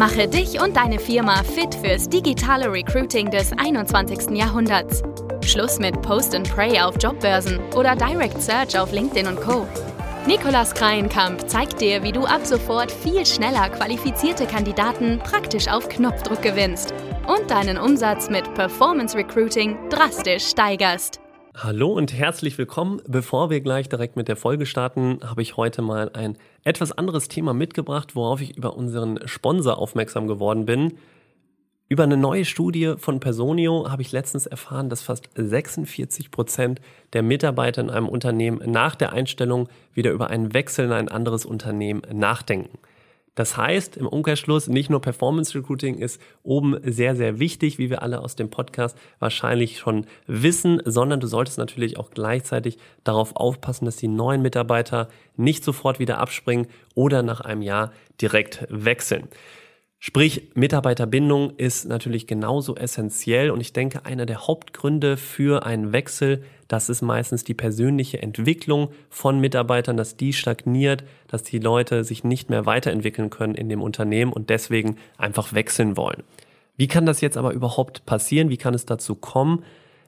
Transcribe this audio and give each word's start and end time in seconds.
Mache 0.00 0.26
dich 0.26 0.58
und 0.58 0.78
deine 0.78 0.98
Firma 0.98 1.42
fit 1.42 1.74
fürs 1.74 2.08
digitale 2.08 2.72
Recruiting 2.72 3.30
des 3.30 3.52
21. 3.52 4.30
Jahrhunderts. 4.34 5.02
Schluss 5.44 5.78
mit 5.78 6.00
Post 6.00 6.34
and 6.34 6.50
Pray 6.50 6.80
auf 6.80 6.94
Jobbörsen 6.98 7.58
oder 7.76 7.94
Direct 7.94 8.40
Search 8.40 8.78
auf 8.78 8.92
LinkedIn 8.92 9.26
und 9.26 9.38
Co. 9.38 9.68
Nikolas 10.26 10.72
Kreienkamp 10.72 11.46
zeigt 11.50 11.82
dir, 11.82 12.02
wie 12.02 12.12
du 12.12 12.24
ab 12.24 12.46
sofort 12.46 12.90
viel 12.90 13.26
schneller 13.26 13.68
qualifizierte 13.68 14.46
Kandidaten 14.46 15.18
praktisch 15.18 15.68
auf 15.68 15.86
Knopfdruck 15.90 16.40
gewinnst 16.40 16.94
und 17.28 17.50
deinen 17.50 17.76
Umsatz 17.76 18.30
mit 18.30 18.54
Performance 18.54 19.14
Recruiting 19.14 19.76
drastisch 19.90 20.46
steigerst. 20.46 21.20
Hallo 21.54 21.92
und 21.92 22.14
herzlich 22.14 22.56
willkommen. 22.56 23.02
Bevor 23.06 23.50
wir 23.50 23.60
gleich 23.60 23.90
direkt 23.90 24.16
mit 24.16 24.28
der 24.28 24.36
Folge 24.36 24.64
starten, 24.64 25.20
habe 25.22 25.42
ich 25.42 25.58
heute 25.58 25.82
mal 25.82 26.10
ein 26.14 26.38
etwas 26.64 26.92
anderes 26.92 27.28
Thema 27.28 27.54
mitgebracht, 27.54 28.14
worauf 28.14 28.40
ich 28.40 28.56
über 28.56 28.76
unseren 28.76 29.20
Sponsor 29.26 29.78
aufmerksam 29.78 30.26
geworden 30.26 30.66
bin. 30.66 30.94
Über 31.88 32.04
eine 32.04 32.16
neue 32.16 32.44
Studie 32.44 32.94
von 32.98 33.18
Personio 33.18 33.90
habe 33.90 34.02
ich 34.02 34.12
letztens 34.12 34.46
erfahren, 34.46 34.88
dass 34.88 35.02
fast 35.02 35.28
46 35.34 36.30
Prozent 36.30 36.80
der 37.14 37.22
Mitarbeiter 37.24 37.82
in 37.82 37.90
einem 37.90 38.08
Unternehmen 38.08 38.60
nach 38.70 38.94
der 38.94 39.12
Einstellung 39.12 39.68
wieder 39.92 40.12
über 40.12 40.30
einen 40.30 40.54
Wechsel 40.54 40.84
in 40.84 40.92
ein 40.92 41.08
anderes 41.08 41.44
Unternehmen 41.44 42.02
nachdenken. 42.12 42.78
Das 43.34 43.56
heißt, 43.56 43.96
im 43.96 44.06
Umkehrschluss, 44.06 44.66
nicht 44.66 44.90
nur 44.90 45.00
Performance 45.00 45.56
Recruiting 45.56 45.96
ist 45.96 46.20
oben 46.42 46.76
sehr, 46.82 47.14
sehr 47.14 47.38
wichtig, 47.38 47.78
wie 47.78 47.88
wir 47.88 48.02
alle 48.02 48.20
aus 48.20 48.36
dem 48.36 48.50
Podcast 48.50 48.96
wahrscheinlich 49.18 49.78
schon 49.78 50.06
wissen, 50.26 50.82
sondern 50.84 51.20
du 51.20 51.26
solltest 51.26 51.56
natürlich 51.56 51.96
auch 51.96 52.10
gleichzeitig 52.10 52.78
darauf 53.04 53.36
aufpassen, 53.36 53.84
dass 53.84 53.96
die 53.96 54.08
neuen 54.08 54.42
Mitarbeiter 54.42 55.08
nicht 55.36 55.64
sofort 55.64 55.98
wieder 56.00 56.18
abspringen 56.18 56.66
oder 56.94 57.22
nach 57.22 57.40
einem 57.40 57.62
Jahr 57.62 57.92
direkt 58.20 58.66
wechseln. 58.68 59.28
Sprich, 60.02 60.48
Mitarbeiterbindung 60.54 61.50
ist 61.58 61.86
natürlich 61.86 62.26
genauso 62.26 62.74
essentiell 62.74 63.50
und 63.50 63.60
ich 63.60 63.74
denke, 63.74 64.06
einer 64.06 64.24
der 64.24 64.46
Hauptgründe 64.46 65.18
für 65.18 65.66
einen 65.66 65.92
Wechsel, 65.92 66.42
das 66.68 66.88
ist 66.88 67.02
meistens 67.02 67.44
die 67.44 67.52
persönliche 67.52 68.22
Entwicklung 68.22 68.88
von 69.10 69.38
Mitarbeitern, 69.40 69.98
dass 69.98 70.16
die 70.16 70.32
stagniert, 70.32 71.04
dass 71.28 71.42
die 71.42 71.58
Leute 71.58 72.02
sich 72.02 72.24
nicht 72.24 72.48
mehr 72.48 72.64
weiterentwickeln 72.64 73.28
können 73.28 73.54
in 73.54 73.68
dem 73.68 73.82
Unternehmen 73.82 74.32
und 74.32 74.48
deswegen 74.48 74.96
einfach 75.18 75.52
wechseln 75.52 75.98
wollen. 75.98 76.22
Wie 76.78 76.88
kann 76.88 77.04
das 77.04 77.20
jetzt 77.20 77.36
aber 77.36 77.52
überhaupt 77.52 78.06
passieren? 78.06 78.48
Wie 78.48 78.56
kann 78.56 78.72
es 78.72 78.86
dazu 78.86 79.14
kommen? 79.14 79.64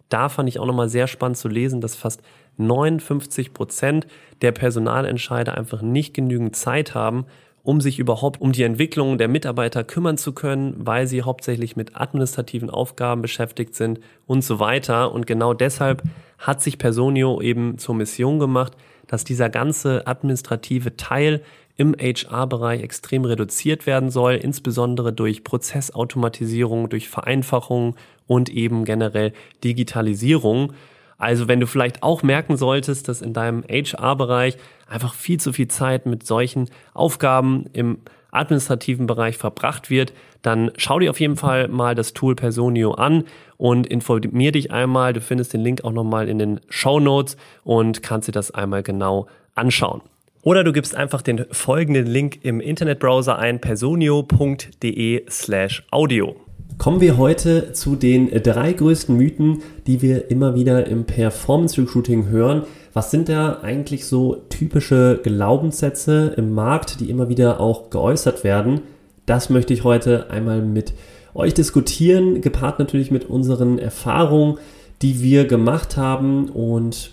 Da 0.08 0.30
fand 0.30 0.48
ich 0.48 0.58
auch 0.58 0.66
nochmal 0.66 0.88
sehr 0.88 1.06
spannend 1.06 1.36
zu 1.36 1.48
lesen, 1.48 1.82
dass 1.82 1.96
fast 1.96 2.22
59 2.56 3.52
Prozent 3.52 4.06
der 4.40 4.52
Personalentscheider 4.52 5.54
einfach 5.54 5.82
nicht 5.82 6.14
genügend 6.14 6.56
Zeit 6.56 6.94
haben, 6.94 7.26
um 7.62 7.80
sich 7.80 7.98
überhaupt 7.98 8.40
um 8.40 8.52
die 8.52 8.64
Entwicklung 8.64 9.18
der 9.18 9.28
Mitarbeiter 9.28 9.84
kümmern 9.84 10.18
zu 10.18 10.32
können, 10.32 10.74
weil 10.78 11.06
sie 11.06 11.22
hauptsächlich 11.22 11.76
mit 11.76 11.96
administrativen 11.96 12.70
Aufgaben 12.70 13.22
beschäftigt 13.22 13.74
sind 13.74 14.00
und 14.26 14.42
so 14.42 14.58
weiter. 14.58 15.12
Und 15.12 15.26
genau 15.26 15.54
deshalb 15.54 16.02
hat 16.38 16.60
sich 16.60 16.78
Personio 16.78 17.40
eben 17.40 17.78
zur 17.78 17.94
Mission 17.94 18.38
gemacht, 18.38 18.76
dass 19.06 19.24
dieser 19.24 19.48
ganze 19.48 20.06
administrative 20.06 20.96
Teil 20.96 21.42
im 21.76 21.94
HR-Bereich 21.98 22.82
extrem 22.82 23.24
reduziert 23.24 23.86
werden 23.86 24.10
soll, 24.10 24.34
insbesondere 24.34 25.12
durch 25.12 25.44
Prozessautomatisierung, 25.44 26.88
durch 26.88 27.08
Vereinfachung 27.08 27.96
und 28.26 28.50
eben 28.50 28.84
generell 28.84 29.32
Digitalisierung. 29.64 30.72
Also 31.22 31.46
wenn 31.46 31.60
du 31.60 31.68
vielleicht 31.68 32.02
auch 32.02 32.24
merken 32.24 32.56
solltest, 32.56 33.06
dass 33.06 33.22
in 33.22 33.32
deinem 33.32 33.62
HR-Bereich 33.62 34.56
einfach 34.88 35.14
viel 35.14 35.38
zu 35.38 35.52
viel 35.52 35.68
Zeit 35.68 36.04
mit 36.04 36.26
solchen 36.26 36.68
Aufgaben 36.94 37.66
im 37.72 37.98
administrativen 38.32 39.06
Bereich 39.06 39.38
verbracht 39.38 39.88
wird, 39.88 40.12
dann 40.42 40.72
schau 40.78 40.98
dir 40.98 41.10
auf 41.10 41.20
jeden 41.20 41.36
Fall 41.36 41.68
mal 41.68 41.94
das 41.94 42.12
Tool 42.12 42.34
Personio 42.34 42.94
an 42.94 43.22
und 43.56 43.86
informier 43.86 44.50
dich 44.50 44.72
einmal. 44.72 45.12
Du 45.12 45.20
findest 45.20 45.52
den 45.52 45.60
Link 45.60 45.84
auch 45.84 45.92
nochmal 45.92 46.28
in 46.28 46.40
den 46.40 46.58
Show 46.68 46.98
Notes 46.98 47.36
und 47.62 48.02
kannst 48.02 48.26
dir 48.26 48.32
das 48.32 48.50
einmal 48.50 48.82
genau 48.82 49.28
anschauen. 49.54 50.00
Oder 50.42 50.64
du 50.64 50.72
gibst 50.72 50.96
einfach 50.96 51.22
den 51.22 51.46
folgenden 51.52 52.06
Link 52.06 52.40
im 52.42 52.60
Internetbrowser 52.60 53.38
ein, 53.38 53.60
personio.de 53.60 55.24
slash 55.30 55.84
audio. 55.92 56.34
Kommen 56.78 57.00
wir 57.00 57.16
heute 57.16 57.72
zu 57.72 57.96
den 57.96 58.30
drei 58.42 58.72
größten 58.72 59.16
Mythen, 59.16 59.62
die 59.86 60.02
wir 60.02 60.30
immer 60.30 60.54
wieder 60.54 60.86
im 60.86 61.04
Performance 61.04 61.80
Recruiting 61.80 62.28
hören. 62.28 62.62
Was 62.92 63.10
sind 63.10 63.28
da 63.28 63.60
eigentlich 63.62 64.06
so 64.06 64.36
typische 64.48 65.20
Glaubenssätze 65.22 66.34
im 66.36 66.54
Markt, 66.54 67.00
die 67.00 67.10
immer 67.10 67.28
wieder 67.28 67.60
auch 67.60 67.90
geäußert 67.90 68.42
werden? 68.42 68.80
Das 69.26 69.50
möchte 69.50 69.72
ich 69.74 69.84
heute 69.84 70.30
einmal 70.30 70.62
mit 70.62 70.94
euch 71.34 71.54
diskutieren, 71.54 72.40
gepaart 72.40 72.78
natürlich 72.78 73.10
mit 73.10 73.28
unseren 73.30 73.78
Erfahrungen, 73.78 74.58
die 75.02 75.22
wir 75.22 75.46
gemacht 75.46 75.96
haben 75.96 76.48
und 76.48 77.12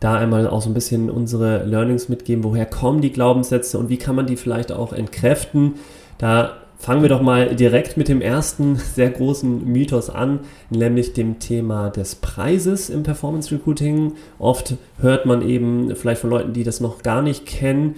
da 0.00 0.16
einmal 0.16 0.46
auch 0.46 0.60
so 0.60 0.70
ein 0.70 0.74
bisschen 0.74 1.10
unsere 1.10 1.64
Learnings 1.64 2.08
mitgeben, 2.08 2.44
woher 2.44 2.66
kommen 2.66 3.00
die 3.00 3.12
Glaubenssätze 3.12 3.78
und 3.78 3.88
wie 3.88 3.96
kann 3.96 4.14
man 4.14 4.26
die 4.26 4.36
vielleicht 4.36 4.72
auch 4.72 4.92
entkräften. 4.92 5.74
Da 6.18 6.58
Fangen 6.86 7.02
wir 7.02 7.08
doch 7.08 7.20
mal 7.20 7.56
direkt 7.56 7.96
mit 7.96 8.06
dem 8.06 8.20
ersten 8.20 8.76
sehr 8.76 9.10
großen 9.10 9.64
Mythos 9.72 10.08
an, 10.08 10.38
nämlich 10.70 11.14
dem 11.14 11.40
Thema 11.40 11.90
des 11.90 12.14
Preises 12.14 12.90
im 12.90 13.02
Performance 13.02 13.52
Recruiting. 13.52 14.12
Oft 14.38 14.76
hört 15.00 15.26
man 15.26 15.42
eben 15.42 15.96
vielleicht 15.96 16.20
von 16.20 16.30
Leuten, 16.30 16.52
die 16.52 16.62
das 16.62 16.78
noch 16.78 17.02
gar 17.02 17.22
nicht 17.22 17.44
kennen, 17.44 17.96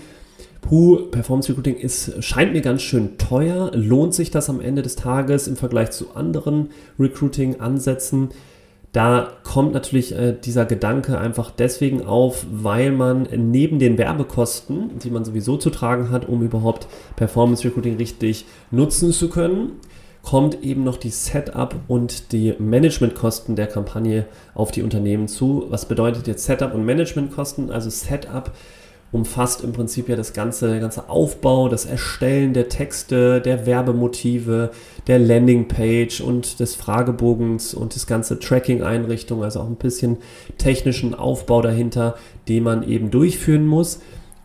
Puh, 0.63 0.97
Performance 1.11 1.51
Recruiting 1.51 1.77
ist, 1.77 2.25
scheint 2.25 2.55
mir 2.55 2.63
ganz 2.63 2.81
schön 2.81 3.19
teuer. 3.19 3.71
Lohnt 3.75 4.15
sich 4.15 4.31
das 4.31 4.49
am 4.49 4.61
Ende 4.61 4.81
des 4.81 4.97
Tages 4.97 5.49
im 5.49 5.57
Vergleich 5.57 5.91
zu 5.91 6.15
anderen 6.15 6.71
Recruiting-Ansätzen? 6.99 8.31
Da 8.93 9.33
kommt 9.45 9.75
natürlich 9.75 10.15
äh, 10.15 10.33
dieser 10.33 10.65
Gedanke 10.65 11.19
einfach 11.19 11.51
deswegen 11.51 12.07
auf, 12.07 12.47
weil 12.51 12.91
man 12.91 13.29
neben 13.37 13.79
den 13.79 13.99
Werbekosten, 13.99 14.99
die 14.99 15.11
man 15.11 15.25
sowieso 15.25 15.57
zu 15.57 15.71
tragen 15.71 16.11
hat, 16.11 16.27
um 16.27 16.43
überhaupt 16.43 16.87
Performance 17.17 17.65
Recruiting 17.65 17.97
richtig 17.97 18.47
nutzen 18.71 19.13
zu 19.13 19.29
können, 19.29 19.73
kommt 20.23 20.63
eben 20.63 20.85
noch 20.85 20.97
die 20.97 21.11
Setup 21.11 21.75
und 21.87 22.33
die 22.33 22.55
Managementkosten 22.59 23.57
der 23.57 23.67
Kampagne 23.67 24.27
auf 24.55 24.71
die 24.71 24.83
Unternehmen 24.83 25.29
zu. 25.29 25.67
Was 25.69 25.87
bedeutet 25.87 26.27
jetzt 26.27 26.45
Setup 26.45 26.75
und 26.75 26.85
Managementkosten? 26.85 27.71
Also 27.71 27.91
Setup 27.91 28.51
umfasst 29.11 29.65
im 29.65 29.73
Prinzip 29.73 30.09
ja 30.09 30.17
das 30.17 30.35
ganze, 30.35 30.69
der 30.69 30.81
ganze 30.81 31.09
Aufbau, 31.09 31.69
das 31.69 31.87
Erstellen 31.87 32.53
der 32.53 32.69
Texte, 32.69 33.41
der 33.41 33.65
Werbemotive, 33.65 34.71
der 35.07 35.19
Landingpage 35.19 36.21
und 36.21 36.61
des 36.61 36.75
Fragebogens 36.75 37.73
und 37.73 37.95
das 37.95 38.07
ganze 38.07 38.39
Tracking-Einrichtung, 38.39 39.43
also 39.43 39.61
auch 39.61 39.67
ein 39.67 39.77
bisschen 39.77 40.19
technischen 40.59 41.15
Aufbau 41.15 41.63
dahinter, 41.63 42.17
den 42.49 42.65
man 42.65 42.83
eben 42.83 43.11
durchführen 43.11 43.67
muss. 43.67 44.01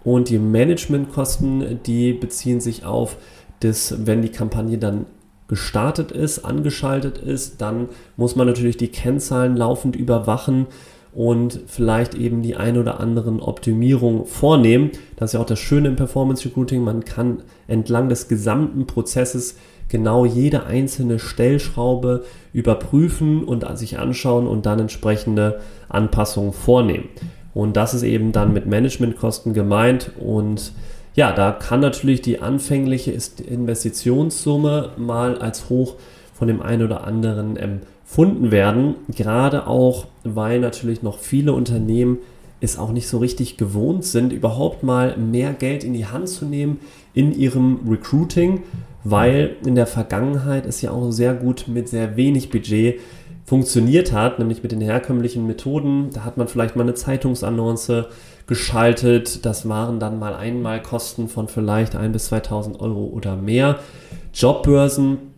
Und 0.06 0.30
die 0.30 0.40
Managementkosten, 0.40 1.82
die 1.86 2.14
beziehen 2.14 2.62
sich 2.62 2.86
auf 2.86 3.18
das, 3.60 4.06
wenn 4.06 4.22
die 4.22 4.30
Kampagne 4.30 4.78
dann 4.78 5.06
gestartet 5.48 6.12
ist, 6.12 6.40
angeschaltet 6.40 7.18
ist, 7.18 7.62
dann 7.62 7.90
muss 8.16 8.36
man 8.36 8.48
natürlich 8.48 8.78
die 8.78 8.88
Kennzahlen 8.88 9.56
laufend 9.56 9.96
überwachen 9.96 10.68
und 11.16 11.60
vielleicht 11.68 12.16
eben 12.16 12.42
die 12.42 12.56
ein 12.56 12.78
oder 12.78 13.00
anderen 13.00 13.40
Optimierungen 13.40 14.26
vornehmen. 14.26 14.92
Das 15.16 15.30
ist 15.30 15.34
ja 15.34 15.40
auch 15.40 15.46
das 15.46 15.60
Schöne 15.60 15.90
im 15.90 15.96
Performance 15.96 16.46
Recruiting. 16.46 16.84
Man 16.84 17.06
kann 17.06 17.44
entlang 17.68 18.10
des 18.10 18.28
gesamten 18.28 18.88
Prozesses 18.88 19.56
genau 19.90 20.26
jede 20.26 20.66
einzelne 20.66 21.20
Stellschraube 21.20 22.26
überprüfen 22.52 23.44
und 23.44 23.66
sich 23.78 24.00
anschauen 24.00 24.48
und 24.48 24.66
dann 24.66 24.80
entsprechende 24.80 25.60
Anpassungen 25.88 26.54
vornehmen. 26.54 27.10
Und 27.54 27.78
das 27.78 27.94
ist 27.94 28.04
eben 28.04 28.32
dann 28.32 28.54
mit 28.54 28.66
Managementkosten 28.66 29.54
gemeint 29.54 30.12
und 30.20 30.74
ja, 31.16 31.32
da 31.32 31.52
kann 31.52 31.80
natürlich 31.80 32.22
die 32.24 32.42
anfängliche 32.42 33.12
Investitionssumme 33.12 34.94
mal 34.98 35.38
als 35.38 35.70
hoch 35.70 35.96
von 36.34 36.48
dem 36.48 36.62
einen 36.62 36.82
oder 36.82 37.06
anderen 37.06 37.56
empfunden 38.04 38.52
werden. 38.52 38.96
Gerade 39.10 39.66
auch, 39.66 40.06
weil 40.24 40.60
natürlich 40.60 41.02
noch 41.02 41.18
viele 41.18 41.54
Unternehmen 41.54 42.20
es 42.62 42.78
auch 42.78 42.92
nicht 42.92 43.08
so 43.08 43.18
richtig 43.18 43.58
gewohnt 43.58 44.06
sind, 44.06 44.32
überhaupt 44.32 44.84
mal 44.84 45.18
mehr 45.18 45.52
Geld 45.54 45.84
in 45.84 45.94
die 45.94 46.06
Hand 46.06 46.30
zu 46.30 46.46
nehmen 46.46 46.80
in 47.14 47.34
ihrem 47.34 47.80
Recruiting, 47.90 48.64
weil 49.04 49.58
in 49.66 49.76
der 49.76 49.88
Vergangenheit 49.88 50.66
es 50.66 50.82
ja 50.82 50.92
auch 50.92 51.12
sehr 51.12 51.34
gut 51.34 51.66
mit 51.68 51.90
sehr 51.90 52.16
wenig 52.16 52.52
Budget 52.52 53.02
funktioniert 53.46 54.14
hat, 54.14 54.40
nämlich 54.40 54.64
mit 54.64 54.72
den 54.72 54.80
herkömmlichen 54.80 55.46
Methoden. 55.46 56.10
Da 56.14 56.24
hat 56.24 56.38
man 56.38 56.48
vielleicht 56.48 56.78
mal 56.78 56.84
eine 56.84 56.94
Zeitungsannonce 56.94 58.08
geschaltet. 58.48 59.46
Das 59.46 59.68
waren 59.68 60.00
dann 60.00 60.20
mal 60.20 60.34
einmal 60.34 60.82
Kosten 60.82 61.28
von 61.28 61.50
vielleicht 61.50 61.96
1.000 61.96 62.10
bis 62.10 62.32
2.000 62.32 62.80
Euro 62.80 63.06
oder 63.06 63.36
mehr. 63.36 63.80
Jobbörsen 64.34 65.33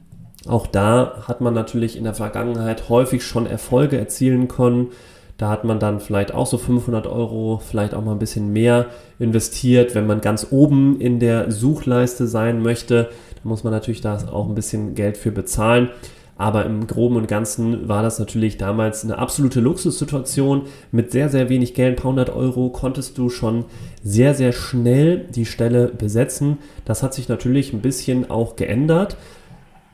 auch 0.47 0.67
da 0.67 1.23
hat 1.27 1.41
man 1.41 1.53
natürlich 1.53 1.97
in 1.97 2.03
der 2.03 2.13
Vergangenheit 2.13 2.89
häufig 2.89 3.23
schon 3.23 3.47
Erfolge 3.47 3.97
erzielen 3.97 4.47
können. 4.47 4.89
Da 5.37 5.49
hat 5.49 5.65
man 5.65 5.79
dann 5.79 5.99
vielleicht 5.99 6.33
auch 6.33 6.47
so 6.47 6.57
500 6.57 7.07
Euro, 7.07 7.59
vielleicht 7.65 7.93
auch 7.93 8.03
mal 8.03 8.13
ein 8.13 8.19
bisschen 8.19 8.53
mehr 8.53 8.85
investiert. 9.19 9.93
Wenn 9.93 10.07
man 10.07 10.21
ganz 10.21 10.47
oben 10.51 10.99
in 11.01 11.19
der 11.19 11.51
Suchleiste 11.51 12.27
sein 12.27 12.61
möchte, 12.61 13.09
dann 13.35 13.49
muss 13.49 13.63
man 13.63 13.73
natürlich 13.73 14.01
da 14.01 14.17
auch 14.31 14.47
ein 14.47 14.55
bisschen 14.55 14.95
Geld 14.95 15.17
für 15.17 15.31
bezahlen. 15.31 15.89
Aber 16.37 16.65
im 16.65 16.85
Groben 16.85 17.15
und 17.15 17.27
Ganzen 17.27 17.87
war 17.87 18.03
das 18.03 18.19
natürlich 18.19 18.57
damals 18.57 19.03
eine 19.03 19.17
absolute 19.17 19.61
Luxussituation. 19.61 20.63
Mit 20.91 21.11
sehr, 21.11 21.29
sehr 21.29 21.49
wenig 21.49 21.73
Geld, 21.73 21.93
ein 21.93 22.01
paar 22.01 22.11
hundert 22.11 22.29
Euro, 22.29 22.69
konntest 22.69 23.17
du 23.17 23.29
schon 23.29 23.65
sehr, 24.03 24.33
sehr 24.33 24.51
schnell 24.51 25.25
die 25.33 25.45
Stelle 25.45 25.87
besetzen. 25.87 26.57
Das 26.83 27.03
hat 27.03 27.13
sich 27.13 27.29
natürlich 27.29 27.71
ein 27.71 27.81
bisschen 27.81 28.29
auch 28.29 28.57
geändert. 28.57 29.15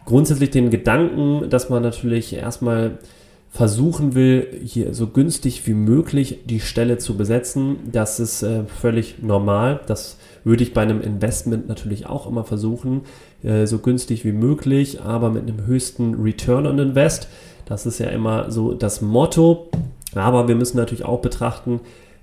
Grundsätzlich 0.06 0.50
den 0.52 0.70
Gedanken, 0.70 1.50
dass 1.50 1.70
man 1.70 1.84
natürlich 1.84 2.34
erstmal 2.34 2.98
versuchen 3.52 4.16
will, 4.16 4.48
hier 4.64 4.94
so 4.94 5.08
günstig 5.08 5.68
wie 5.68 5.74
möglich 5.74 6.40
die 6.46 6.62
Stelle 6.62 6.98
zu 6.98 7.18
besetzen, 7.18 7.78
das 7.92 8.20
ist 8.20 8.44
äh, 8.44 8.64
völlig 8.64 9.22
normal. 9.22 9.82
Das 9.88 10.18
würde 10.46 10.64
ich 10.64 10.74
bei 10.74 10.82
einem 10.82 11.02
Investment 11.02 11.68
natürlich 11.68 12.08
auch 12.08 12.28
immer 12.28 12.46
versuchen, 12.46 13.02
äh, 13.44 13.68
so 13.68 13.80
günstig 13.80 14.24
wie 14.24 14.32
möglich, 14.32 15.02
aber 15.02 15.30
mit 15.30 15.44
einem 15.44 15.66
höchsten 15.66 16.16
Return 16.16 16.66
on 16.66 16.80
Invest. 16.80 17.28
Das 17.66 17.86
ist 17.86 18.00
ja 18.00 18.08
immer 18.08 18.52
so 18.52 18.74
das 18.74 19.02
Motto. 19.02 19.70
Aber 20.16 20.48
wir 20.48 20.56
müssen 20.56 20.78
natürlich 20.78 21.06
auch 21.06 21.22
betrachten, 21.22 21.80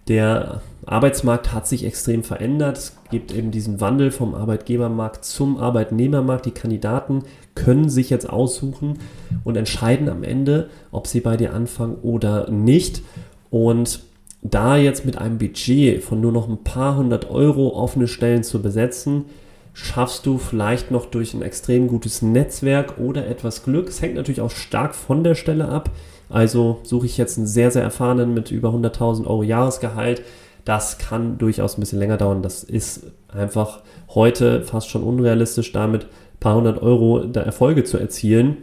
der 0.08 0.62
Arbeitsmarkt 0.90 1.52
hat 1.52 1.67
sich 1.67 1.85
extrem 1.85 2.25
verändert. 2.25 2.79
Es 2.79 2.96
gibt 3.11 3.35
eben 3.35 3.50
diesen 3.50 3.81
Wandel 3.81 4.11
vom 4.11 4.35
Arbeitgebermarkt 4.35 5.25
zum 5.25 5.58
Arbeitnehmermarkt. 5.58 6.46
Die 6.46 6.50
Kandidaten 6.50 7.25
können 7.55 7.90
sich 7.90 8.08
jetzt 8.11 8.29
aussuchen 8.29 8.99
und 9.44 9.56
entscheiden 9.56 10.08
am 10.08 10.23
Ende, 10.23 10.70
ob 10.90 11.06
sie 11.06 11.20
bei 11.20 11.37
dir 11.37 11.52
anfangen 11.52 11.96
oder 12.02 12.50
nicht. 12.50 13.02
Und 13.50 14.00
da 14.40 14.76
jetzt 14.76 15.05
mit 15.05 15.19
einem 15.19 15.38
Budget 15.38 16.02
von 16.02 16.20
nur 16.20 16.32
noch 16.32 16.49
ein 16.49 16.64
paar 16.64 16.96
hundert 16.96 17.31
Euro 17.31 17.75
offene 17.75 18.08
Stellen 18.08 18.43
zu 18.43 18.62
besetzen, 18.62 19.26
schaffst 19.75 20.26
du 20.26 20.38
vielleicht 20.38 20.91
noch 20.91 21.06
durch 21.06 21.34
ein 21.34 21.43
extrem 21.43 21.88
gutes 21.88 22.23
Netzwerk 22.23 22.99
oder 22.99 23.26
etwas 23.26 23.62
Glück. 23.62 23.88
Es 23.88 24.00
hängt 24.00 24.14
natürlich 24.14 24.41
auch 24.41 24.50
stark 24.50 24.94
von 24.94 25.23
der 25.23 25.34
Stelle 25.34 25.69
ab. 25.69 25.91
Also 26.31 26.81
suche 26.82 27.06
ich 27.06 27.19
jetzt 27.19 27.38
einen 27.38 27.46
sehr, 27.46 27.70
sehr 27.70 27.82
erfahrenen 27.82 28.34
mit 28.34 28.50
über 28.50 28.70
100.000 28.70 29.26
Euro 29.26 29.43
Jahresgehalt. 29.43 30.23
Das 30.69 30.99
kann 30.99 31.38
durchaus 31.38 31.79
ein 31.79 31.81
bisschen 31.81 31.99
länger 31.99 32.19
dauern. 32.19 32.43
Das 32.43 32.62
ist 32.62 33.06
einfach 33.29 33.81
heute 34.11 34.61
fast 34.61 34.91
schon 34.91 35.03
unrealistisch, 35.03 35.73
damit 35.73 36.03
ein 36.03 36.41
paar 36.41 36.56
hundert 36.56 36.82
Euro 36.82 37.23
Erfolge 37.23 37.85
zu 37.85 37.97
erzielen. 37.97 38.59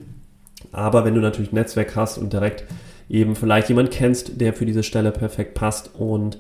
Aber 0.72 1.04
wenn 1.04 1.16
du 1.16 1.20
natürlich 1.20 1.52
ein 1.52 1.56
Netzwerk 1.56 1.96
hast 1.96 2.20
und 2.20 2.32
direkt 2.32 2.66
eben 3.10 3.36
vielleicht 3.36 3.70
jemand 3.70 3.90
kennst, 3.90 4.40
der 4.40 4.54
für 4.54 4.68
diese 4.68 4.84
Stelle 4.84 5.12
perfekt 5.12 5.56
passt 5.56 5.96
und 5.98 6.38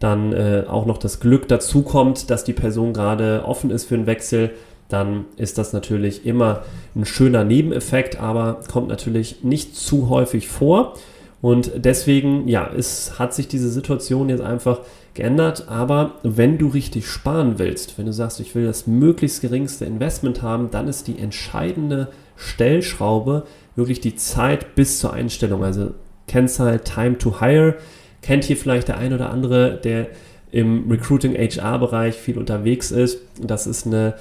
dann 0.00 0.32
äh, 0.32 0.64
auch 0.66 0.84
noch 0.84 0.98
das 0.98 1.20
Glück 1.20 1.46
dazu 1.46 1.82
kommt, 1.82 2.28
dass 2.28 2.42
die 2.42 2.52
Person 2.52 2.92
gerade 2.92 3.44
offen 3.46 3.70
ist 3.70 3.84
für 3.84 3.94
einen 3.94 4.08
Wechsel, 4.08 4.50
dann 4.88 5.26
ist 5.36 5.58
das 5.58 5.72
natürlich 5.72 6.26
immer 6.26 6.64
ein 6.96 7.04
schöner 7.04 7.44
Nebeneffekt, 7.44 8.18
aber 8.18 8.62
kommt 8.68 8.88
natürlich 8.88 9.44
nicht 9.44 9.76
zu 9.76 10.08
häufig 10.08 10.48
vor. 10.48 10.94
Und 11.40 11.70
deswegen, 11.76 12.48
ja, 12.48 12.68
es 12.76 13.18
hat 13.18 13.32
sich 13.32 13.46
diese 13.46 13.70
Situation 13.70 14.28
jetzt 14.28 14.40
einfach 14.40 14.80
geändert. 15.14 15.68
Aber 15.68 16.14
wenn 16.22 16.58
du 16.58 16.68
richtig 16.68 17.06
sparen 17.06 17.58
willst, 17.58 17.98
wenn 17.98 18.06
du 18.06 18.12
sagst, 18.12 18.40
ich 18.40 18.54
will 18.54 18.64
das 18.64 18.86
möglichst 18.86 19.40
geringste 19.40 19.84
Investment 19.84 20.42
haben, 20.42 20.70
dann 20.70 20.88
ist 20.88 21.06
die 21.06 21.18
entscheidende 21.18 22.08
Stellschraube 22.36 23.44
wirklich 23.76 24.00
die 24.00 24.16
Zeit 24.16 24.74
bis 24.74 24.98
zur 24.98 25.12
Einstellung. 25.12 25.62
Also 25.62 25.92
Kennzahl 26.26 26.80
Time 26.80 27.18
to 27.18 27.40
Hire. 27.40 27.76
Kennt 28.22 28.44
hier 28.44 28.56
vielleicht 28.56 28.88
der 28.88 28.98
ein 28.98 29.12
oder 29.12 29.30
andere, 29.30 29.80
der 29.82 30.08
im 30.50 30.90
Recruiting 30.90 31.34
HR-Bereich 31.34 32.14
viel 32.14 32.38
unterwegs 32.38 32.90
ist. 32.90 33.18
Das 33.40 33.66
ist 33.66 33.86
eine 33.86 34.14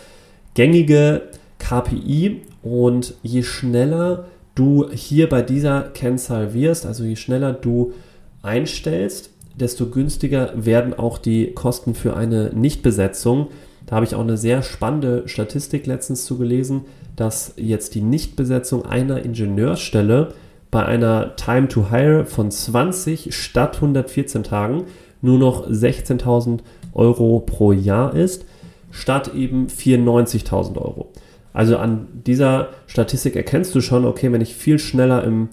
gängige 0.54 1.24
KPI 1.60 2.42
und 2.62 3.16
je 3.24 3.44
schneller 3.44 4.26
du 4.58 4.90
hier 4.92 5.30
bei 5.30 5.42
dieser 5.42 5.82
Kennzahl 5.94 6.54
wirst, 6.54 6.86
also 6.86 7.04
je 7.04 7.16
schneller 7.16 7.54
du 7.54 7.94
einstellst, 8.42 9.30
desto 9.56 9.88
günstiger 9.88 10.54
werden 10.56 10.94
auch 10.94 11.18
die 11.18 11.54
Kosten 11.54 11.96
für 11.96 12.16
eine 12.16 12.52
Nichtbesetzung. 12.54 13.48
Da 13.86 13.96
habe 13.96 14.06
ich 14.06 14.16
auch 14.16 14.22
eine 14.22 14.38
sehr 14.38 14.64
spannende 14.64 15.28
Statistik 15.28 15.86
letztens 15.88 16.26
zugelesen, 16.26 16.82
dass 17.16 17.54
jetzt 17.58 17.96
die 17.96 18.02
Nichtbesetzung 18.02 18.86
einer 18.86 19.24
Ingenieursstelle 19.24 20.34
bei 20.70 20.86
einer 20.86 21.36
Time 21.36 21.68
to 21.68 21.90
Hire 21.90 22.26
von 22.26 22.52
20 22.52 23.34
statt 23.34 23.76
114 23.76 24.44
Tagen 24.44 24.84
nur 25.22 25.40
noch 25.40 25.68
16.000 25.68 26.60
Euro 26.94 27.40
pro 27.40 27.72
Jahr 27.72 28.14
ist 28.16 28.46
statt 28.92 29.34
eben 29.36 29.68
94.000 29.68 30.78
Euro. 30.78 31.10
Also 31.58 31.78
an 31.78 32.08
dieser 32.28 32.70
Statistik 32.86 33.36
erkennst 33.36 33.74
du 33.74 33.82
schon, 33.82 34.06
okay, 34.06 34.32
wenn 34.32 34.42
ich 34.42 34.54
viel 34.54 34.78
schneller 34.78 35.24
im 35.24 35.50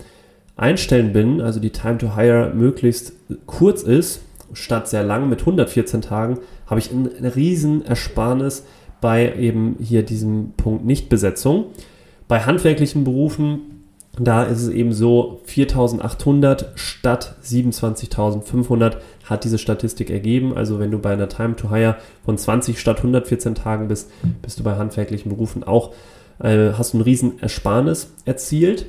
Einstellen 0.55 1.15
bin, 1.15 1.41
also 1.41 1.61
die 1.61 1.71
Time 1.71 1.97
to 1.97 2.15
Hire 2.15 2.53
möglichst 2.55 3.15
kurz 3.47 3.83
ist, 3.83 4.21
statt 4.53 4.87
sehr 4.87 5.03
lang 5.03 5.31
mit 5.31 5.41
114 5.41 6.03
Tagen, 6.03 6.41
habe 6.67 6.79
ich 6.79 6.91
eine 6.91 7.35
riesen 7.35 7.87
Ersparnis 7.87 8.67
bei 9.01 9.35
eben 9.35 9.77
hier 9.81 10.03
diesem 10.03 10.53
Punkt 10.59 10.85
Nichtbesetzung. 10.85 11.69
Bei 12.29 12.41
handwerklichen 12.41 13.05
Berufen 13.05 13.74
da 14.19 14.45
ist 14.45 14.63
es 14.63 14.69
eben 14.69 14.93
so, 14.93 15.41
4800 15.45 16.73
statt 16.77 17.35
27.500 17.43 18.97
hat 19.25 19.45
diese 19.45 19.59
Statistik 19.59 20.11
ergeben. 20.11 20.57
Also 20.57 20.79
wenn 20.79 20.91
du 20.91 20.99
bei 20.99 21.13
einer 21.13 21.29
Time 21.29 21.57
to 21.57 21.71
Hire 21.71 21.97
von 22.25 22.39
20 22.39 22.79
statt 22.79 22.99
114 22.99 23.55
Tagen 23.55 23.89
bist, 23.89 24.11
bist 24.43 24.61
du 24.61 24.63
bei 24.63 24.77
handwerklichen 24.77 25.31
Berufen 25.31 25.65
auch, 25.65 25.93
äh, 26.39 26.73
hast 26.73 26.93
du 26.93 26.99
einen 26.99 27.05
riesen 27.05 27.41
Ersparnis 27.41 28.13
erzielt. 28.25 28.87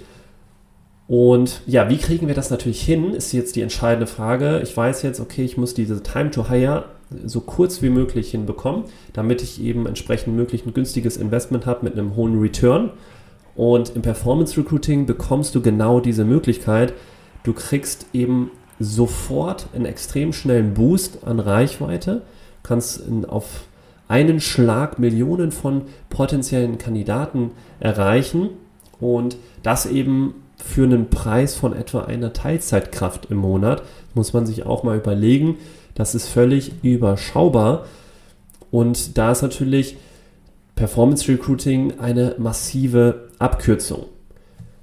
Und 1.07 1.62
ja, 1.68 1.89
wie 1.89 1.98
kriegen 1.98 2.27
wir 2.27 2.36
das 2.36 2.50
natürlich 2.50 2.81
hin, 2.81 3.13
ist 3.13 3.31
jetzt 3.31 3.56
die 3.56 3.62
entscheidende 3.62 4.07
Frage. 4.07 4.62
Ich 4.63 4.75
weiß 4.75 5.04
jetzt, 5.04 5.19
okay, 5.19 5.44
ich 5.44 5.57
muss 5.57 5.74
diese 5.74 6.01
Time 6.01 6.31
to 6.31 6.50
Hire 6.50 6.86
so 7.24 7.42
kurz 7.42 7.81
wie 7.81 7.89
möglich 7.89 8.31
hinbekommen, 8.31 8.86
damit 9.13 9.44
ich 9.44 9.62
eben 9.62 9.86
entsprechend 9.86 10.36
möglich 10.36 10.66
ein 10.66 10.74
günstiges 10.74 11.18
Investment 11.18 11.66
habe 11.66 11.86
mit 11.86 11.94
einem 11.94 12.16
hohen 12.16 12.39
Return. 12.39 12.92
Und 13.56 13.96
im 13.96 14.02
Performance 14.02 14.57
Recruiting 14.57 15.06
bekommst 15.06 15.56
du 15.56 15.62
genau 15.62 16.00
diese 16.00 16.25
Möglichkeit. 16.25 16.94
Du 17.44 17.54
kriegst 17.54 18.07
eben 18.13 18.52
sofort 18.80 19.68
einen 19.74 19.86
extrem 19.86 20.34
schnellen 20.34 20.74
Boost 20.74 21.19
an 21.25 21.40
Reichweite, 21.40 22.24
kannst 22.63 23.04
auf 23.28 23.66
einen 24.07 24.40
Schlag 24.40 25.00
Millionen 25.00 25.52
von 25.52 25.84
potenziellen 26.10 26.78
Kandidaten 26.78 27.52
erreichen 27.79 28.50
und 29.00 29.38
das 29.63 29.86
eben 29.86 30.36
für 30.58 30.84
einen 30.84 31.10
Preis 31.10 31.56
von 31.56 31.74
etwa 31.74 32.01
einer 32.01 32.34
Teilzeitkraft 32.34 33.27
im 33.29 33.38
Monat. 33.38 33.84
Muss 34.13 34.34
man 34.34 34.46
sich 34.46 34.65
auch 34.65 34.84
mal 34.84 34.98
überlegen. 34.98 35.58
Das 35.96 36.15
ist 36.15 36.27
völlig 36.27 36.84
überschaubar. 36.84 37.86
Und 38.72 39.18
da 39.18 39.32
ist 39.32 39.41
natürlich 39.41 39.98
Performance 40.75 41.32
Recruiting 41.32 42.00
eine 42.00 42.36
massive 42.38 43.29
Abkürzung. 43.39 44.08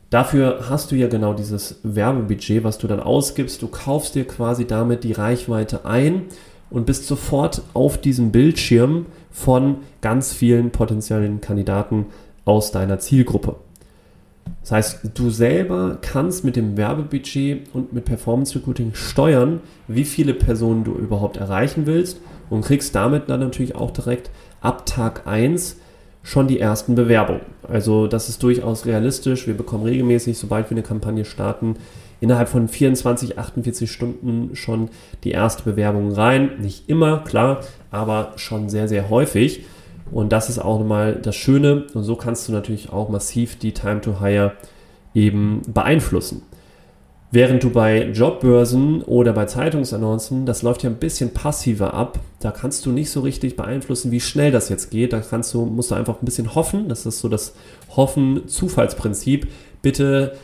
Dafür 0.08 0.70
hast 0.70 0.90
du 0.90 0.96
ja 0.96 1.06
genau 1.06 1.34
dieses 1.34 1.80
Werbebudget, 1.82 2.64
was 2.64 2.78
du 2.78 2.86
dann 2.86 3.00
ausgibst. 3.00 3.60
Du 3.60 3.68
kaufst 3.68 4.14
dir 4.14 4.26
quasi 4.26 4.66
damit 4.66 5.04
die 5.04 5.12
Reichweite 5.12 5.84
ein 5.84 6.24
und 6.70 6.86
bist 6.86 7.06
sofort 7.06 7.62
auf 7.74 7.98
diesem 7.98 8.32
Bildschirm 8.32 9.06
von 9.30 9.76
ganz 10.00 10.32
vielen 10.32 10.70
potenziellen 10.70 11.42
Kandidaten 11.42 12.06
aus 12.46 12.72
deiner 12.72 12.98
Zielgruppe. 12.98 13.56
Das 14.62 14.72
heißt, 14.72 15.00
du 15.14 15.28
selber 15.28 15.98
kannst 16.00 16.42
mit 16.44 16.56
dem 16.56 16.76
Werbebudget 16.78 17.68
und 17.74 17.92
mit 17.92 18.06
Performance 18.06 18.54
Recruiting 18.54 18.94
steuern, 18.94 19.60
wie 19.88 20.04
viele 20.04 20.32
Personen 20.32 20.84
du 20.84 20.94
überhaupt 20.94 21.36
erreichen 21.36 21.84
willst 21.84 22.18
und 22.52 22.62
kriegst 22.62 22.94
damit 22.94 23.30
dann 23.30 23.40
natürlich 23.40 23.74
auch 23.74 23.90
direkt 23.90 24.30
ab 24.60 24.84
Tag 24.84 25.26
1 25.26 25.76
schon 26.22 26.48
die 26.48 26.60
ersten 26.60 26.94
Bewerbungen. 26.94 27.40
Also 27.66 28.06
das 28.06 28.28
ist 28.28 28.42
durchaus 28.42 28.84
realistisch. 28.84 29.46
Wir 29.46 29.56
bekommen 29.56 29.84
regelmäßig, 29.84 30.38
sobald 30.38 30.68
wir 30.68 30.76
eine 30.76 30.82
Kampagne 30.82 31.24
starten, 31.24 31.76
innerhalb 32.20 32.48
von 32.48 32.68
24, 32.68 33.38
48 33.38 33.90
Stunden 33.90 34.54
schon 34.54 34.90
die 35.24 35.30
erste 35.30 35.62
Bewerbung 35.62 36.12
rein. 36.12 36.50
Nicht 36.60 36.88
immer, 36.88 37.24
klar, 37.24 37.60
aber 37.90 38.34
schon 38.36 38.68
sehr, 38.68 38.86
sehr 38.86 39.08
häufig. 39.08 39.64
Und 40.10 40.30
das 40.30 40.50
ist 40.50 40.58
auch 40.58 40.78
nochmal 40.78 41.14
das 41.14 41.34
Schöne. 41.34 41.86
Und 41.94 42.04
so 42.04 42.16
kannst 42.16 42.46
du 42.46 42.52
natürlich 42.52 42.92
auch 42.92 43.08
massiv 43.08 43.58
die 43.58 43.72
Time 43.72 44.02
to 44.02 44.20
Hire 44.20 44.52
eben 45.14 45.62
beeinflussen. 45.66 46.42
Während 47.34 47.62
du 47.62 47.70
bei 47.70 48.08
Jobbörsen 48.08 49.00
oder 49.00 49.32
bei 49.32 49.46
Zeitungsannoncen, 49.46 50.44
das 50.44 50.60
läuft 50.60 50.82
ja 50.82 50.90
ein 50.90 50.96
bisschen 50.96 51.30
passiver 51.30 51.94
ab. 51.94 52.20
Da 52.40 52.50
kannst 52.50 52.84
du 52.84 52.90
nicht 52.92 53.10
so 53.10 53.20
richtig 53.20 53.56
beeinflussen, 53.56 54.10
wie 54.10 54.20
schnell 54.20 54.50
das 54.50 54.68
jetzt 54.68 54.90
geht. 54.90 55.14
Da 55.14 55.20
kannst 55.20 55.54
du, 55.54 55.64
musst 55.64 55.90
du 55.90 55.94
einfach 55.94 56.20
ein 56.20 56.26
bisschen 56.26 56.54
hoffen. 56.54 56.90
Das 56.90 57.06
ist 57.06 57.20
so 57.20 57.30
das 57.30 57.54
Hoffen-Zufallsprinzip. 57.96 59.48
Bitte 59.80 60.34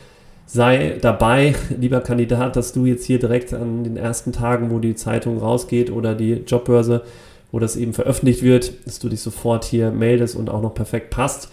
sei 0.47 0.97
dabei, 0.99 1.53
lieber 1.79 2.01
Kandidat, 2.01 2.55
dass 2.55 2.73
du 2.73 2.87
jetzt 2.87 3.05
hier 3.05 3.19
direkt 3.19 3.53
an 3.53 3.83
den 3.83 3.95
ersten 3.95 4.31
Tagen, 4.31 4.71
wo 4.71 4.79
die 4.79 4.95
Zeitung 4.95 5.37
rausgeht 5.37 5.91
oder 5.91 6.15
die 6.15 6.41
Jobbörse, 6.47 7.03
wo 7.51 7.59
das 7.59 7.75
eben 7.75 7.93
veröffentlicht 7.93 8.41
wird, 8.41 8.87
dass 8.87 8.97
du 8.97 9.09
dich 9.09 9.21
sofort 9.21 9.63
hier 9.63 9.91
meldest 9.91 10.35
und 10.35 10.49
auch 10.49 10.63
noch 10.63 10.73
perfekt 10.73 11.11
passt. 11.11 11.51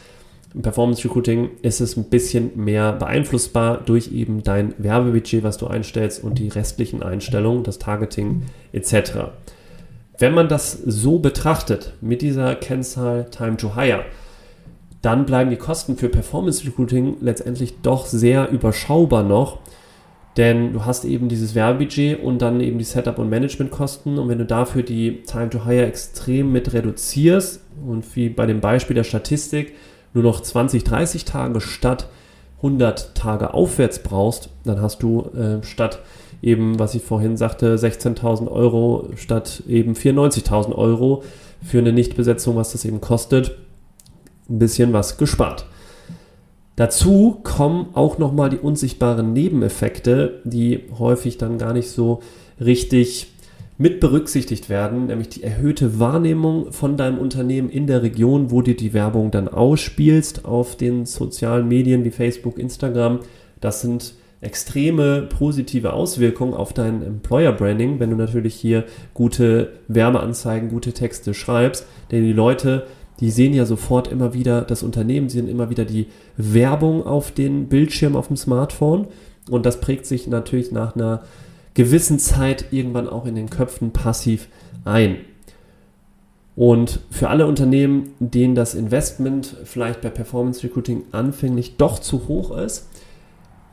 Im 0.54 0.62
Performance 0.62 1.04
Recruiting 1.04 1.50
ist 1.62 1.80
es 1.80 1.96
ein 1.96 2.04
bisschen 2.04 2.52
mehr 2.54 2.92
beeinflussbar 2.92 3.82
durch 3.84 4.12
eben 4.12 4.42
dein 4.42 4.74
Werbebudget, 4.78 5.42
was 5.42 5.58
du 5.58 5.66
einstellst 5.66 6.22
und 6.24 6.38
die 6.38 6.48
restlichen 6.48 7.02
Einstellungen, 7.02 7.62
das 7.62 7.78
Targeting 7.78 8.42
etc. 8.72 9.32
Wenn 10.18 10.34
man 10.34 10.48
das 10.48 10.72
so 10.72 11.18
betrachtet, 11.18 11.92
mit 12.00 12.22
dieser 12.22 12.54
Kennzahl 12.54 13.26
Time 13.30 13.58
to 13.58 13.76
Hire, 13.76 14.04
dann 15.02 15.26
bleiben 15.26 15.50
die 15.50 15.56
Kosten 15.56 15.96
für 15.96 16.08
Performance 16.08 16.66
Recruiting 16.66 17.18
letztendlich 17.20 17.80
doch 17.82 18.06
sehr 18.06 18.50
überschaubar 18.50 19.22
noch. 19.22 19.60
Denn 20.36 20.72
du 20.72 20.84
hast 20.84 21.04
eben 21.04 21.28
dieses 21.28 21.54
Werbebudget 21.54 22.22
und 22.22 22.42
dann 22.42 22.60
eben 22.60 22.78
die 22.78 22.84
Setup- 22.84 23.18
und 23.18 23.30
Managementkosten. 23.30 24.18
Und 24.18 24.28
wenn 24.28 24.38
du 24.38 24.44
dafür 24.44 24.82
die 24.82 25.22
Time 25.22 25.48
to 25.48 25.64
Hire 25.64 25.86
extrem 25.86 26.52
mit 26.52 26.72
reduzierst 26.72 27.62
und 27.86 28.16
wie 28.16 28.28
bei 28.28 28.46
dem 28.46 28.60
Beispiel 28.60 28.94
der 28.94 29.04
Statistik 29.04 29.74
nur 30.16 30.24
noch 30.24 30.40
20, 30.40 30.82
30 30.82 31.26
Tage 31.26 31.60
statt 31.60 32.08
100 32.56 33.14
Tage 33.14 33.52
aufwärts 33.52 33.98
brauchst, 34.02 34.48
dann 34.64 34.80
hast 34.80 35.02
du 35.02 35.28
äh, 35.36 35.62
statt 35.62 36.00
eben, 36.40 36.78
was 36.78 36.94
ich 36.94 37.02
vorhin 37.02 37.36
sagte, 37.36 37.76
16.000 37.76 38.50
Euro 38.50 39.10
statt 39.14 39.62
eben 39.68 39.92
94.000 39.92 40.74
Euro 40.74 41.22
für 41.62 41.78
eine 41.78 41.92
Nichtbesetzung, 41.92 42.56
was 42.56 42.72
das 42.72 42.86
eben 42.86 43.02
kostet, 43.02 43.58
ein 44.48 44.58
bisschen 44.58 44.94
was 44.94 45.18
gespart. 45.18 45.66
Dazu 46.76 47.40
kommen 47.42 47.88
auch 47.92 48.16
nochmal 48.16 48.48
die 48.48 48.58
unsichtbaren 48.58 49.34
Nebeneffekte, 49.34 50.40
die 50.44 50.84
häufig 50.98 51.36
dann 51.36 51.58
gar 51.58 51.74
nicht 51.74 51.90
so 51.90 52.20
richtig 52.58 53.34
mit 53.78 54.00
berücksichtigt 54.00 54.70
werden, 54.70 55.06
nämlich 55.06 55.28
die 55.28 55.42
erhöhte 55.42 56.00
Wahrnehmung 56.00 56.72
von 56.72 56.96
deinem 56.96 57.18
Unternehmen 57.18 57.68
in 57.68 57.86
der 57.86 58.02
Region, 58.02 58.50
wo 58.50 58.62
du 58.62 58.74
die 58.74 58.94
Werbung 58.94 59.30
dann 59.30 59.48
ausspielst 59.48 60.44
auf 60.44 60.76
den 60.76 61.04
sozialen 61.04 61.68
Medien 61.68 62.04
wie 62.04 62.10
Facebook, 62.10 62.58
Instagram. 62.58 63.20
Das 63.60 63.82
sind 63.82 64.14
extreme 64.40 65.22
positive 65.22 65.92
Auswirkungen 65.92 66.54
auf 66.54 66.72
dein 66.72 67.02
Employer 67.02 67.52
Branding, 67.52 68.00
wenn 68.00 68.10
du 68.10 68.16
natürlich 68.16 68.54
hier 68.54 68.84
gute 69.12 69.72
Werbeanzeigen, 69.88 70.68
gute 70.68 70.92
Texte 70.92 71.34
schreibst, 71.34 71.86
denn 72.10 72.22
die 72.22 72.32
Leute, 72.32 72.86
die 73.20 73.30
sehen 73.30 73.54
ja 73.54 73.64
sofort 73.64 74.08
immer 74.08 74.34
wieder 74.34 74.62
das 74.62 74.82
Unternehmen, 74.82 75.28
sehen 75.28 75.48
immer 75.48 75.70
wieder 75.70 75.84
die 75.84 76.06
Werbung 76.36 77.06
auf 77.06 77.30
den 77.30 77.68
Bildschirm 77.68 78.14
auf 78.14 78.28
dem 78.28 78.36
Smartphone 78.36 79.08
und 79.50 79.64
das 79.66 79.80
prägt 79.80 80.06
sich 80.06 80.26
natürlich 80.26 80.70
nach 80.70 80.94
einer 80.94 81.22
gewissen 81.76 82.18
Zeit 82.18 82.72
irgendwann 82.72 83.08
auch 83.08 83.26
in 83.26 83.36
den 83.36 83.50
Köpfen 83.50 83.92
passiv 83.92 84.48
ein. 84.84 85.18
Und 86.56 87.00
für 87.10 87.28
alle 87.28 87.46
Unternehmen, 87.46 88.14
denen 88.18 88.54
das 88.54 88.74
Investment 88.74 89.56
vielleicht 89.64 90.00
bei 90.00 90.08
Performance 90.08 90.64
Recruiting 90.64 91.02
anfänglich 91.12 91.76
doch 91.76 91.98
zu 91.98 92.28
hoch 92.28 92.56
ist, 92.56 92.88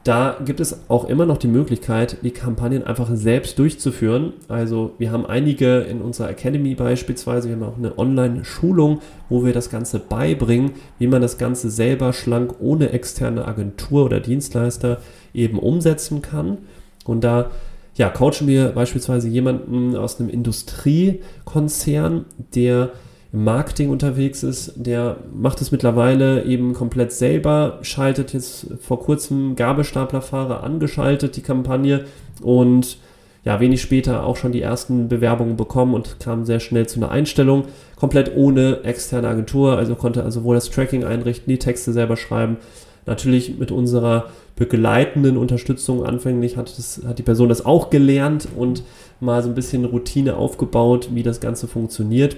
da 0.03 0.35
gibt 0.43 0.59
es 0.59 0.89
auch 0.89 1.05
immer 1.05 1.25
noch 1.25 1.37
die 1.37 1.47
Möglichkeit, 1.47 2.17
die 2.23 2.31
Kampagnen 2.31 2.83
einfach 2.83 3.09
selbst 3.13 3.57
durchzuführen. 3.57 4.33
Also 4.49 4.91
wir 4.97 5.13
haben 5.13 5.25
einige 5.25 5.79
in 5.79 6.01
unserer 6.01 6.29
Academy 6.29 6.75
beispielsweise, 6.75 7.47
wir 7.47 7.55
haben 7.55 7.63
auch 7.63 7.77
eine 7.77 7.97
Online-Schulung, 7.97 8.99
wo 9.29 9.45
wir 9.45 9.53
das 9.53 9.69
Ganze 9.69 9.99
beibringen, 9.99 10.71
wie 10.99 11.07
man 11.07 11.21
das 11.21 11.37
Ganze 11.37 11.69
selber 11.69 12.11
schlank 12.11 12.55
ohne 12.59 12.89
externe 12.89 13.47
Agentur 13.47 14.03
oder 14.03 14.19
Dienstleister 14.19 14.99
eben 15.33 15.57
umsetzen 15.57 16.21
kann. 16.21 16.57
Und 17.05 17.23
da 17.23 17.51
ja, 17.95 18.09
coachen 18.09 18.47
wir 18.47 18.69
beispielsweise 18.69 19.27
jemanden 19.27 19.95
aus 19.95 20.19
einem 20.19 20.29
Industriekonzern, 20.29 22.25
der 22.55 22.91
im 23.31 23.43
Marketing 23.43 23.89
unterwegs 23.89 24.43
ist, 24.43 24.73
der 24.75 25.17
macht 25.33 25.59
es 25.61 25.71
mittlerweile 25.71 26.43
eben 26.43 26.73
komplett 26.73 27.11
selber, 27.11 27.79
schaltet 27.81 28.33
jetzt 28.33 28.67
vor 28.79 28.99
kurzem 28.99 29.55
Gabelstaplerfahrer 29.55 30.63
angeschaltet, 30.63 31.35
die 31.35 31.41
Kampagne 31.41 32.05
und 32.41 32.97
ja, 33.43 33.59
wenig 33.59 33.81
später 33.81 34.23
auch 34.23 34.37
schon 34.37 34.53
die 34.53 34.61
ersten 34.61 35.09
Bewerbungen 35.09 35.57
bekommen 35.57 35.93
und 35.93 36.19
kam 36.19 36.45
sehr 36.45 36.59
schnell 36.59 36.87
zu 36.87 36.99
einer 36.99 37.11
Einstellung, 37.11 37.65
komplett 37.95 38.35
ohne 38.35 38.83
externe 38.83 39.27
Agentur, 39.27 39.77
also 39.77 39.95
konnte 39.95 40.23
also 40.23 40.43
wohl 40.43 40.55
das 40.55 40.69
Tracking 40.69 41.03
einrichten, 41.03 41.51
die 41.51 41.59
Texte 41.59 41.91
selber 41.91 42.15
schreiben. 42.15 42.57
Natürlich 43.05 43.57
mit 43.57 43.71
unserer 43.71 44.29
begleitenden 44.55 45.37
Unterstützung 45.37 46.05
anfänglich 46.05 46.57
hat, 46.57 46.77
das, 46.77 47.01
hat 47.05 47.19
die 47.19 47.23
Person 47.23 47.49
das 47.49 47.65
auch 47.65 47.89
gelernt 47.89 48.47
und 48.55 48.83
mal 49.19 49.41
so 49.41 49.49
ein 49.49 49.55
bisschen 49.55 49.85
Routine 49.85 50.35
aufgebaut, 50.35 51.09
wie 51.13 51.23
das 51.23 51.39
Ganze 51.39 51.67
funktioniert. 51.67 52.37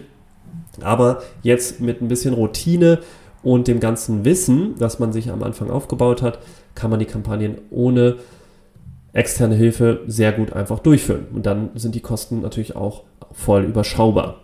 Aber 0.81 1.21
jetzt 1.43 1.81
mit 1.81 2.01
ein 2.01 2.07
bisschen 2.07 2.33
Routine 2.33 2.99
und 3.43 3.67
dem 3.67 3.79
ganzen 3.79 4.25
Wissen, 4.25 4.75
das 4.79 4.99
man 4.99 5.13
sich 5.13 5.29
am 5.29 5.43
Anfang 5.43 5.69
aufgebaut 5.69 6.21
hat, 6.21 6.39
kann 6.73 6.89
man 6.89 6.99
die 6.99 7.05
Kampagnen 7.05 7.59
ohne 7.69 8.15
externe 9.13 9.55
Hilfe 9.55 10.01
sehr 10.07 10.33
gut 10.33 10.51
einfach 10.51 10.79
durchführen. 10.79 11.27
Und 11.33 11.45
dann 11.45 11.69
sind 11.75 11.95
die 11.95 12.01
Kosten 12.01 12.41
natürlich 12.41 12.75
auch 12.75 13.03
voll 13.31 13.63
überschaubar. 13.63 14.41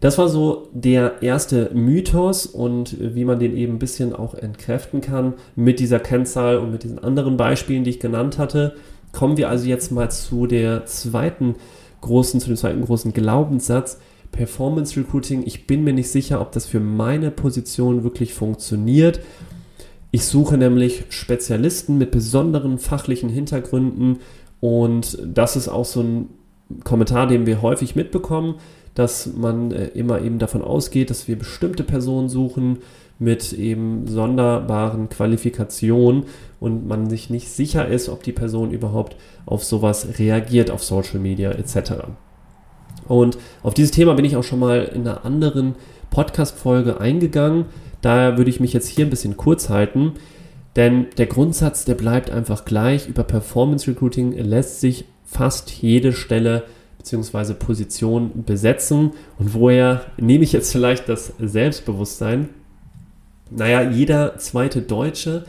Das 0.00 0.18
war 0.18 0.28
so 0.28 0.68
der 0.72 1.22
erste 1.22 1.70
Mythos 1.72 2.46
und 2.46 2.96
wie 3.00 3.24
man 3.24 3.38
den 3.38 3.56
eben 3.56 3.74
ein 3.74 3.78
bisschen 3.78 4.14
auch 4.14 4.34
entkräften 4.34 5.00
kann 5.00 5.34
mit 5.56 5.80
dieser 5.80 6.00
Kennzahl 6.00 6.58
und 6.58 6.72
mit 6.72 6.82
diesen 6.82 6.98
anderen 6.98 7.36
Beispielen, 7.36 7.84
die 7.84 7.90
ich 7.90 8.00
genannt 8.00 8.38
hatte. 8.38 8.74
Kommen 9.12 9.36
wir 9.36 9.48
also 9.48 9.66
jetzt 9.66 9.92
mal 9.92 10.10
zu 10.10 10.46
der 10.46 10.86
zweiten 10.86 11.54
großen, 12.00 12.40
zu 12.40 12.48
dem 12.48 12.56
zweiten 12.56 12.84
großen 12.84 13.12
Glaubenssatz. 13.12 13.98
Performance 14.32 14.98
Recruiting, 14.98 15.44
ich 15.46 15.66
bin 15.66 15.84
mir 15.84 15.92
nicht 15.92 16.10
sicher, 16.10 16.40
ob 16.40 16.50
das 16.52 16.66
für 16.66 16.80
meine 16.80 17.30
Position 17.30 18.02
wirklich 18.02 18.34
funktioniert. 18.34 19.20
Ich 20.10 20.26
suche 20.26 20.58
nämlich 20.58 21.04
Spezialisten 21.08 21.98
mit 21.98 22.10
besonderen 22.10 22.78
fachlichen 22.78 23.28
Hintergründen 23.28 24.18
und 24.60 25.18
das 25.24 25.56
ist 25.56 25.68
auch 25.68 25.84
so 25.84 26.00
ein 26.02 26.28
Kommentar, 26.82 27.26
den 27.26 27.46
wir 27.46 27.62
häufig 27.62 27.94
mitbekommen 27.94 28.56
dass 28.94 29.26
man 29.34 29.72
äh, 29.72 29.86
immer 29.88 30.20
eben 30.20 30.38
davon 30.38 30.62
ausgeht, 30.62 31.10
dass 31.10 31.28
wir 31.28 31.38
bestimmte 31.38 31.82
Personen 31.84 32.28
suchen 32.28 32.78
mit 33.18 33.52
eben 33.52 34.06
sonderbaren 34.06 35.08
Qualifikationen 35.08 36.24
und 36.60 36.86
man 36.86 37.08
sich 37.08 37.30
nicht 37.30 37.48
sicher 37.48 37.86
ist, 37.86 38.08
ob 38.08 38.22
die 38.22 38.32
Person 38.32 38.70
überhaupt 38.70 39.16
auf 39.46 39.64
sowas 39.64 40.18
reagiert, 40.18 40.70
auf 40.70 40.82
Social 40.82 41.20
Media 41.20 41.52
etc. 41.52 41.92
Und 43.06 43.38
auf 43.62 43.74
dieses 43.74 43.92
Thema 43.92 44.14
bin 44.14 44.24
ich 44.24 44.36
auch 44.36 44.42
schon 44.42 44.58
mal 44.58 44.90
in 44.94 45.06
einer 45.06 45.24
anderen 45.24 45.74
Podcast-Folge 46.10 47.00
eingegangen. 47.00 47.66
Daher 48.00 48.36
würde 48.36 48.50
ich 48.50 48.60
mich 48.60 48.72
jetzt 48.72 48.88
hier 48.88 49.06
ein 49.06 49.10
bisschen 49.10 49.36
kurz 49.36 49.68
halten, 49.68 50.14
denn 50.76 51.06
der 51.18 51.26
Grundsatz, 51.26 51.84
der 51.84 51.94
bleibt 51.94 52.30
einfach 52.30 52.64
gleich. 52.64 53.08
Über 53.08 53.22
Performance 53.22 53.88
Recruiting 53.88 54.32
lässt 54.32 54.80
sich 54.80 55.04
fast 55.24 55.70
jede 55.70 56.12
Stelle 56.12 56.64
bzw. 57.04 57.54
Position 57.54 58.44
besetzen. 58.44 59.12
Und 59.38 59.54
woher 59.54 60.06
nehme 60.16 60.44
ich 60.44 60.52
jetzt 60.52 60.72
vielleicht 60.72 61.08
das 61.08 61.32
Selbstbewusstsein? 61.38 62.48
Naja, 63.50 63.82
jeder 63.82 64.38
zweite 64.38 64.82
Deutsche 64.82 65.44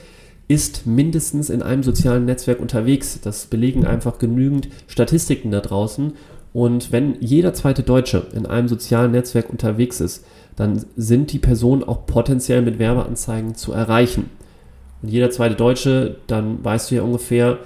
ist 0.47 0.85
mindestens 0.85 1.49
in 1.49 1.63
einem 1.63 1.81
sozialen 1.81 2.25
Netzwerk 2.25 2.59
unterwegs. 2.59 3.19
Das 3.21 3.47
belegen 3.47 3.85
einfach 3.85 4.19
genügend 4.19 4.69
Statistiken 4.87 5.49
da 5.49 5.61
draußen. 5.61 6.13
Und 6.53 6.91
wenn 6.91 7.19
jeder 7.19 7.53
zweite 7.53 7.83
Deutsche 7.83 8.27
in 8.33 8.45
einem 8.45 8.67
sozialen 8.67 9.11
Netzwerk 9.11 9.49
unterwegs 9.49 9.99
ist, 9.99 10.25
dann 10.55 10.85
sind 10.95 11.33
die 11.33 11.39
Personen 11.39 11.83
auch 11.83 12.05
potenziell 12.05 12.61
mit 12.61 12.79
Werbeanzeigen 12.79 13.55
zu 13.55 13.73
erreichen. 13.73 14.29
Und 15.01 15.09
jeder 15.09 15.31
zweite 15.31 15.55
Deutsche, 15.55 16.17
dann 16.27 16.63
weißt 16.63 16.91
du 16.91 16.95
ja 16.95 17.01
ungefähr, 17.01 17.59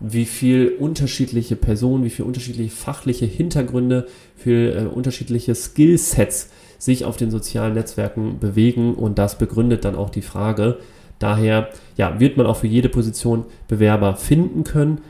wie 0.00 0.26
viel 0.26 0.76
unterschiedliche 0.78 1.56
Personen, 1.56 2.04
wie 2.04 2.10
viel 2.10 2.24
unterschiedliche 2.24 2.74
fachliche 2.74 3.26
Hintergründe, 3.26 4.06
viel 4.36 4.76
äh, 4.76 4.94
unterschiedliche 4.94 5.54
Skillsets 5.54 6.50
sich 6.78 7.04
auf 7.04 7.16
den 7.16 7.30
sozialen 7.30 7.74
Netzwerken 7.74 8.38
bewegen 8.38 8.94
und 8.94 9.18
das 9.18 9.38
begründet 9.38 9.84
dann 9.84 9.96
auch 9.96 10.10
die 10.10 10.22
Frage. 10.22 10.78
Daher 11.18 11.70
ja, 11.96 12.20
wird 12.20 12.36
man 12.36 12.46
auch 12.46 12.56
für 12.56 12.66
jede 12.66 12.90
Position 12.90 13.44
Bewerber 13.68 14.16
finden 14.16 14.64
können. 14.64 15.00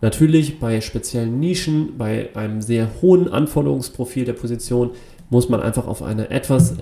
Natürlich 0.00 0.58
bei 0.58 0.80
speziellen 0.80 1.38
Nischen, 1.38 1.98
bei 1.98 2.30
einem 2.34 2.62
sehr 2.62 2.88
hohen 3.02 3.28
Anforderungsprofil 3.28 4.24
der 4.24 4.32
Position 4.32 4.90
muss 5.28 5.48
man 5.48 5.60
einfach 5.60 5.86
auf 5.86 6.02
eine 6.02 6.30
etwas 6.30 6.76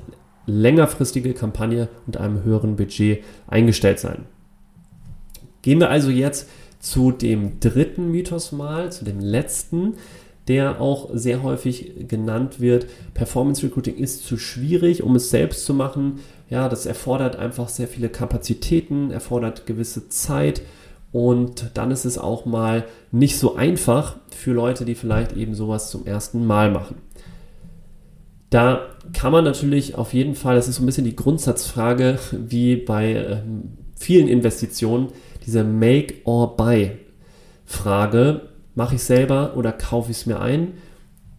längerfristige 0.46 1.32
Kampagne 1.32 1.88
und 2.06 2.16
einem 2.16 2.44
höheren 2.44 2.76
Budget 2.76 3.24
eingestellt 3.48 3.98
sein. 3.98 4.26
Gehen 5.62 5.80
wir 5.80 5.88
also 5.90 6.10
jetzt 6.10 6.48
zu 6.84 7.12
dem 7.12 7.60
dritten 7.60 8.10
Mythos 8.10 8.52
mal, 8.52 8.92
zu 8.92 9.06
dem 9.06 9.18
letzten, 9.18 9.94
der 10.48 10.82
auch 10.82 11.08
sehr 11.14 11.42
häufig 11.42 12.06
genannt 12.08 12.60
wird. 12.60 12.86
Performance 13.14 13.62
Recruiting 13.64 13.96
ist 13.96 14.26
zu 14.26 14.36
schwierig, 14.36 15.02
um 15.02 15.16
es 15.16 15.30
selbst 15.30 15.64
zu 15.64 15.72
machen. 15.72 16.20
Ja, 16.50 16.68
das 16.68 16.84
erfordert 16.84 17.36
einfach 17.36 17.70
sehr 17.70 17.88
viele 17.88 18.10
Kapazitäten, 18.10 19.10
erfordert 19.10 19.64
gewisse 19.64 20.10
Zeit 20.10 20.60
Und 21.14 21.70
dann 21.74 21.92
ist 21.92 22.04
es 22.04 22.18
auch 22.18 22.44
mal 22.44 22.86
nicht 23.12 23.38
so 23.38 23.54
einfach 23.54 24.16
für 24.30 24.50
Leute, 24.52 24.84
die 24.84 24.96
vielleicht 24.96 25.36
eben 25.36 25.54
sowas 25.54 25.88
zum 25.88 26.06
ersten 26.06 26.44
Mal 26.44 26.72
machen. 26.72 26.96
Da 28.50 28.88
kann 29.12 29.30
man 29.30 29.44
natürlich 29.44 29.94
auf 29.94 30.12
jeden 30.12 30.34
Fall, 30.34 30.56
das 30.56 30.66
ist 30.66 30.74
so 30.76 30.82
ein 30.82 30.86
bisschen 30.86 31.04
die 31.04 31.14
Grundsatzfrage, 31.14 32.18
wie 32.32 32.74
bei 32.74 33.14
ähm, 33.14 33.74
vielen 33.94 34.26
Investitionen, 34.26 35.12
diese 35.46 35.64
Make 35.64 36.16
or 36.24 36.56
Buy 36.56 36.92
Frage, 37.64 38.42
mache 38.74 38.96
ich 38.96 39.02
selber 39.02 39.56
oder 39.56 39.72
kaufe 39.72 40.10
ich 40.10 40.18
es 40.18 40.26
mir 40.26 40.40
ein? 40.40 40.74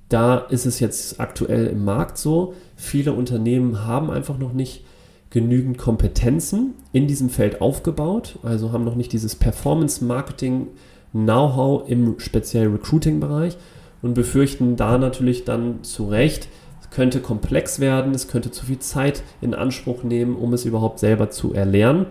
Da 0.10 0.38
ist 0.38 0.66
es 0.66 0.80
jetzt 0.80 1.20
aktuell 1.20 1.68
im 1.68 1.84
Markt 1.84 2.18
so. 2.18 2.54
Viele 2.76 3.14
Unternehmen 3.14 3.86
haben 3.86 4.10
einfach 4.10 4.38
noch 4.38 4.54
nicht 4.54 4.86
genügend 5.30 5.78
Kompetenzen 5.78 6.76
in 6.94 7.08
diesem 7.08 7.30
Feld 7.30 7.60
aufgebaut, 7.60 8.40
also 8.44 8.72
haben 8.72 8.86
noch 8.86 8.96
nicht 8.96 9.12
dieses 9.12 9.36
Performance 9.36 10.04
Marketing 10.04 10.68
Know-how 11.12 11.90
im 11.90 12.20
speziellen 12.20 12.72
Recruiting-Bereich 12.72 13.58
und 14.02 14.14
befürchten 14.14 14.76
da 14.76 14.98
natürlich 14.98 15.44
dann 15.44 15.84
zu 15.84 16.06
Recht, 16.06 16.48
könnte 16.96 17.20
komplex 17.20 17.82
werden, 17.82 18.14
es 18.14 18.30
könnte 18.30 18.52
zu 18.52 18.66
viel 18.68 18.80
Zeit 18.80 19.24
in 19.42 19.54
Anspruch 19.54 20.04
nehmen, 20.04 20.38
um 20.38 20.54
es 20.54 20.64
überhaupt 20.64 21.00
selber 21.00 21.30
zu 21.30 21.54
erlernen. 21.54 22.06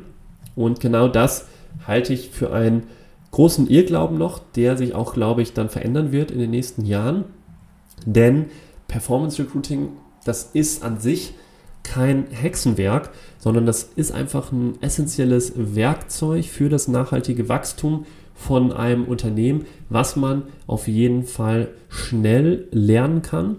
Und 0.56 0.80
genau 0.80 1.08
das 1.08 1.46
halte 1.86 2.12
ich 2.12 2.30
für 2.30 2.52
einen 2.52 2.84
großen 3.30 3.68
Irrglauben 3.68 4.16
noch, 4.16 4.40
der 4.54 4.76
sich 4.76 4.94
auch, 4.94 5.14
glaube 5.14 5.42
ich, 5.42 5.52
dann 5.52 5.68
verändern 5.68 6.12
wird 6.12 6.30
in 6.30 6.38
den 6.38 6.50
nächsten 6.50 6.84
Jahren. 6.84 7.24
Denn 8.06 8.46
Performance 8.86 9.42
Recruiting, 9.42 9.88
das 10.24 10.50
ist 10.52 10.82
an 10.84 11.00
sich 11.00 11.34
kein 11.82 12.26
Hexenwerk, 12.30 13.10
sondern 13.38 13.66
das 13.66 13.90
ist 13.96 14.12
einfach 14.12 14.52
ein 14.52 14.80
essentielles 14.80 15.52
Werkzeug 15.56 16.46
für 16.46 16.68
das 16.68 16.88
nachhaltige 16.88 17.48
Wachstum 17.48 18.06
von 18.34 18.72
einem 18.72 19.04
Unternehmen, 19.04 19.66
was 19.88 20.16
man 20.16 20.44
auf 20.66 20.88
jeden 20.88 21.24
Fall 21.24 21.68
schnell 21.88 22.66
lernen 22.72 23.22
kann 23.22 23.56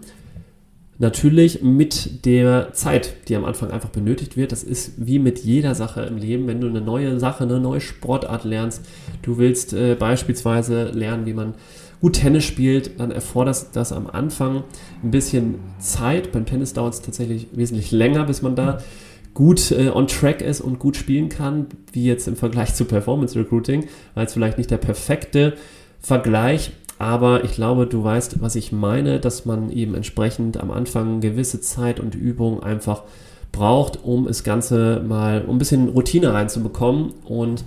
Natürlich 0.98 1.62
mit 1.62 2.26
der 2.26 2.72
Zeit, 2.72 3.28
die 3.28 3.36
am 3.36 3.44
Anfang 3.44 3.72
einfach 3.72 3.90
benötigt 3.90 4.38
wird. 4.38 4.54
Das 4.54 4.64
ist 4.64 4.94
wie 4.98 5.20
mit 5.20 5.40
jeder 5.40 5.76
Sache 5.76 6.04
im 6.04 6.18
Leben. 6.18 6.48
Wenn 6.48 6.62
du 6.62 6.68
eine 6.68 6.80
neue 6.80 7.20
Sache, 7.20 7.44
eine 7.44 7.60
neue 7.60 7.82
Sportart 7.82 8.46
lernst, 8.46 8.82
du 9.22 9.38
willst 9.38 9.74
äh, 9.74 9.96
beispielsweise 9.96 10.86
lernen, 10.86 11.26
wie 11.26 11.34
man 11.34 11.56
gut 12.00 12.14
Tennis 12.14 12.46
spielt, 12.46 13.00
dann 13.00 13.12
erfordert 13.12 13.68
das 13.74 13.92
am 13.92 14.08
Anfang 14.08 14.64
ein 15.04 15.12
bisschen 15.12 15.56
Zeit. 15.80 16.32
Beim 16.32 16.46
Tennis 16.46 16.72
dauert 16.72 16.94
es 16.94 17.02
tatsächlich 17.02 17.48
wesentlich 17.52 17.92
länger, 17.92 18.24
bis 18.24 18.42
man 18.42 18.56
da 18.56 18.78
gut 19.34 19.72
äh, 19.72 19.90
on 19.90 20.08
track 20.08 20.42
ist 20.42 20.62
und 20.62 20.80
gut 20.80 20.96
spielen 20.96 21.28
kann, 21.28 21.68
wie 21.92 22.06
jetzt 22.06 22.28
im 22.28 22.38
Vergleich 22.38 22.74
zu 22.74 22.86
Performance 22.86 23.38
Recruiting, 23.38 23.86
weil 24.14 24.28
es 24.28 24.34
vielleicht 24.34 24.58
nicht 24.58 24.72
der 24.72 24.78
perfekte 24.78 25.56
Vergleich 26.00 26.72
aber 26.98 27.44
ich 27.44 27.54
glaube, 27.54 27.88
du 27.88 28.04
weißt, 28.04 28.42
was 28.42 28.56
ich 28.56 28.72
meine, 28.72 29.20
dass 29.20 29.46
man 29.46 29.70
eben 29.70 29.96
entsprechend 29.96 30.58
am 30.58 30.72
Anfang 30.72 31.20
gewisse 31.20 31.60
Zeit 31.60 32.00
und 32.00 32.16
Übung 32.16 32.64
einfach 32.64 33.04
braucht, 33.52 34.04
um 34.04 34.28
das 34.28 34.44
Ganze 34.44 35.02
mal 35.06 35.44
um 35.46 35.56
ein 35.56 35.60
bisschen 35.60 35.90
Routine 35.90 36.34
reinzubekommen. 36.34 37.14
Und 37.26 37.64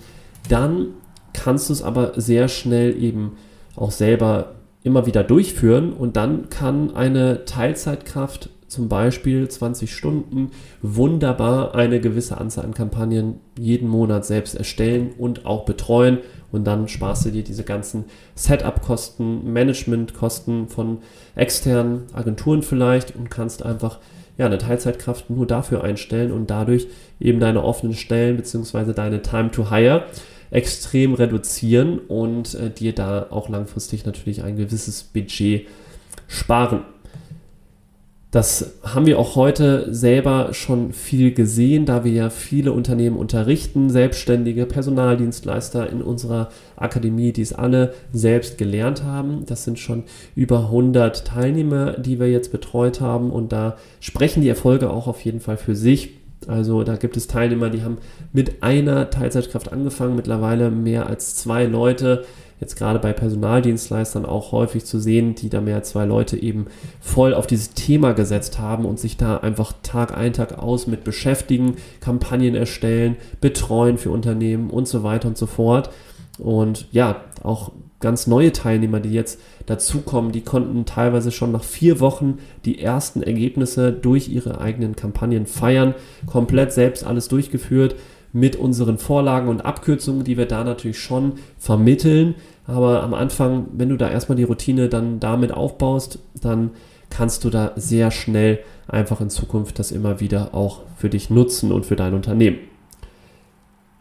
dann 0.47 0.89
kannst 1.33 1.69
du 1.69 1.73
es 1.73 1.83
aber 1.83 2.13
sehr 2.15 2.47
schnell 2.47 3.01
eben 3.01 3.33
auch 3.75 3.91
selber 3.91 4.55
immer 4.83 5.05
wieder 5.05 5.23
durchführen 5.23 5.93
und 5.93 6.15
dann 6.15 6.49
kann 6.49 6.95
eine 6.95 7.45
Teilzeitkraft 7.45 8.49
zum 8.69 8.87
Beispiel 8.87 9.47
20 9.47 9.93
Stunden 9.93 10.51
wunderbar 10.81 11.75
eine 11.75 11.99
gewisse 11.99 12.37
Anzahl 12.37 12.65
an 12.65 12.73
Kampagnen 12.73 13.41
jeden 13.57 13.89
Monat 13.89 14.25
selbst 14.25 14.55
erstellen 14.55 15.11
und 15.17 15.45
auch 15.45 15.65
betreuen 15.65 16.19
und 16.51 16.65
dann 16.65 16.87
sparst 16.87 17.25
du 17.25 17.31
dir 17.31 17.43
diese 17.43 17.63
ganzen 17.63 18.05
Setup-Kosten, 18.35 19.51
Management-Kosten 19.51 20.67
von 20.67 20.99
externen 21.35 22.03
Agenturen 22.13 22.63
vielleicht 22.63 23.15
und 23.15 23.29
kannst 23.29 23.63
einfach 23.63 23.99
ja, 24.37 24.45
eine 24.45 24.57
Teilzeitkraft 24.57 25.29
nur 25.29 25.45
dafür 25.45 25.83
einstellen 25.83 26.31
und 26.31 26.49
dadurch 26.49 26.87
eben 27.19 27.39
deine 27.39 27.63
offenen 27.63 27.93
Stellen 27.93 28.37
bzw. 28.37 28.93
deine 28.93 29.21
Time 29.21 29.51
to 29.51 29.69
Hire 29.69 30.05
extrem 30.51 31.13
reduzieren 31.13 31.99
und 31.99 32.55
äh, 32.55 32.69
dir 32.71 32.95
da 32.95 33.27
auch 33.29 33.49
langfristig 33.49 34.05
natürlich 34.05 34.43
ein 34.43 34.55
gewisses 34.55 35.03
Budget 35.03 35.67
sparen. 36.27 36.81
Das 38.31 38.75
haben 38.83 39.07
wir 39.07 39.17
auch 39.17 39.35
heute 39.35 39.91
selber 39.91 40.53
schon 40.53 40.93
viel 40.93 41.33
gesehen, 41.33 41.87
da 41.87 42.03
wir 42.03 42.11
ja 42.11 42.29
viele 42.29 42.73
Unternehmen 42.73 43.17
unterrichten, 43.17 43.89
selbstständige 43.89 44.67
Personaldienstleister 44.67 45.89
in 45.89 46.03
unserer 46.03 46.49
Akademie, 46.75 47.33
die 47.33 47.41
es 47.41 47.53
alle 47.53 47.95
selbst 48.13 48.59
gelernt 48.59 49.03
haben. 49.03 49.47
Das 49.47 49.63
sind 49.63 49.79
schon 49.79 50.03
über 50.35 50.65
100 50.65 51.25
Teilnehmer, 51.25 51.93
die 51.93 52.19
wir 52.19 52.29
jetzt 52.29 52.51
betreut 52.51 53.01
haben 53.01 53.31
und 53.31 53.51
da 53.51 53.77
sprechen 53.99 54.43
die 54.43 54.49
Erfolge 54.49 54.91
auch 54.91 55.07
auf 55.07 55.21
jeden 55.25 55.39
Fall 55.39 55.57
für 55.57 55.75
sich. 55.75 56.11
Also 56.47 56.83
da 56.83 56.97
gibt 56.97 57.17
es 57.17 57.25
Teilnehmer, 57.25 57.71
die 57.71 57.81
haben 57.81 57.97
mit 58.31 58.61
einer 58.61 59.09
Teilzeitkraft 59.09 59.73
angefangen, 59.73 60.15
mittlerweile 60.15 60.69
mehr 60.69 61.07
als 61.07 61.35
zwei 61.35 61.65
Leute 61.65 62.25
jetzt 62.59 62.75
gerade 62.75 62.99
bei 62.99 63.13
Personaldienstleistern 63.13 64.25
auch 64.25 64.51
häufig 64.51 64.85
zu 64.85 64.99
sehen, 64.99 65.35
die 65.35 65.49
da 65.49 65.61
mehr 65.61 65.77
als 65.77 65.89
zwei 65.89 66.05
Leute 66.05 66.37
eben 66.37 66.67
voll 66.99 67.33
auf 67.33 67.47
dieses 67.47 67.73
Thema 67.73 68.13
gesetzt 68.13 68.59
haben 68.59 68.85
und 68.85 68.99
sich 68.99 69.17
da 69.17 69.37
einfach 69.37 69.73
Tag 69.83 70.17
ein, 70.17 70.33
Tag 70.33 70.59
aus 70.59 70.87
mit 70.87 71.03
beschäftigen, 71.03 71.75
Kampagnen 72.01 72.55
erstellen, 72.55 73.15
betreuen 73.41 73.97
für 73.97 74.11
Unternehmen 74.11 74.69
und 74.69 74.87
so 74.87 75.03
weiter 75.03 75.27
und 75.27 75.37
so 75.37 75.45
fort. 75.45 75.89
Und 76.37 76.87
ja, 76.91 77.23
auch 77.43 77.71
ganz 77.99 78.27
neue 78.27 78.53
Teilnehmer, 78.53 78.99
die 78.99 79.11
jetzt 79.11 79.39
dazukommen, 79.65 80.31
die 80.31 80.41
konnten 80.41 80.85
teilweise 80.85 81.31
schon 81.31 81.51
nach 81.51 81.63
vier 81.63 81.99
Wochen 81.99 82.37
die 82.65 82.81
ersten 82.81 83.21
Ergebnisse 83.21 83.91
durch 83.91 84.29
ihre 84.29 84.61
eigenen 84.61 84.95
Kampagnen 84.95 85.45
feiern, 85.45 85.95
komplett 86.25 86.71
selbst 86.71 87.03
alles 87.03 87.27
durchgeführt 87.27 87.95
mit 88.31 88.55
unseren 88.55 88.97
Vorlagen 88.97 89.47
und 89.47 89.65
Abkürzungen, 89.65 90.23
die 90.23 90.37
wir 90.37 90.45
da 90.45 90.63
natürlich 90.63 90.99
schon 90.99 91.33
vermitteln. 91.57 92.35
Aber 92.65 93.03
am 93.03 93.13
Anfang, 93.13 93.67
wenn 93.73 93.89
du 93.89 93.97
da 93.97 94.09
erstmal 94.09 94.35
die 94.35 94.43
Routine 94.43 94.89
dann 94.89 95.19
damit 95.19 95.51
aufbaust, 95.51 96.19
dann 96.41 96.71
kannst 97.09 97.43
du 97.43 97.49
da 97.49 97.71
sehr 97.75 98.11
schnell 98.11 98.59
einfach 98.87 99.21
in 99.21 99.29
Zukunft 99.29 99.79
das 99.79 99.91
immer 99.91 100.19
wieder 100.19 100.53
auch 100.53 100.81
für 100.95 101.09
dich 101.09 101.29
nutzen 101.29 101.71
und 101.71 101.85
für 101.85 101.95
dein 101.95 102.13
Unternehmen. 102.13 102.57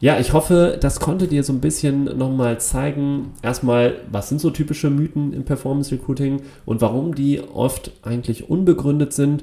Ja, 0.00 0.20
ich 0.20 0.32
hoffe, 0.32 0.78
das 0.80 1.00
konnte 1.00 1.26
dir 1.26 1.42
so 1.42 1.52
ein 1.52 1.60
bisschen 1.60 2.04
nochmal 2.04 2.60
zeigen, 2.60 3.32
erstmal, 3.42 3.96
was 4.12 4.28
sind 4.28 4.40
so 4.40 4.50
typische 4.50 4.90
Mythen 4.90 5.32
im 5.32 5.44
Performance 5.44 5.90
Recruiting 5.90 6.42
und 6.66 6.80
warum 6.80 7.16
die 7.16 7.40
oft 7.40 7.90
eigentlich 8.02 8.48
unbegründet 8.48 9.12
sind. 9.12 9.42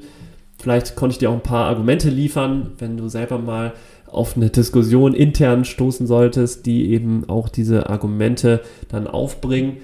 Vielleicht 0.59 0.95
konnte 0.95 1.13
ich 1.13 1.17
dir 1.19 1.29
auch 1.29 1.35
ein 1.35 1.41
paar 1.41 1.65
Argumente 1.65 2.09
liefern, 2.09 2.71
wenn 2.79 2.97
du 2.97 3.07
selber 3.07 3.37
mal 3.37 3.73
auf 4.07 4.37
eine 4.37 4.49
Diskussion 4.49 5.13
intern 5.13 5.65
stoßen 5.65 6.07
solltest, 6.07 6.65
die 6.65 6.91
eben 6.91 7.27
auch 7.27 7.49
diese 7.49 7.89
Argumente 7.89 8.61
dann 8.87 9.07
aufbringen. 9.07 9.77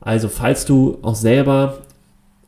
Also 0.00 0.28
falls 0.28 0.64
du 0.64 0.98
auch 1.02 1.16
selber 1.16 1.78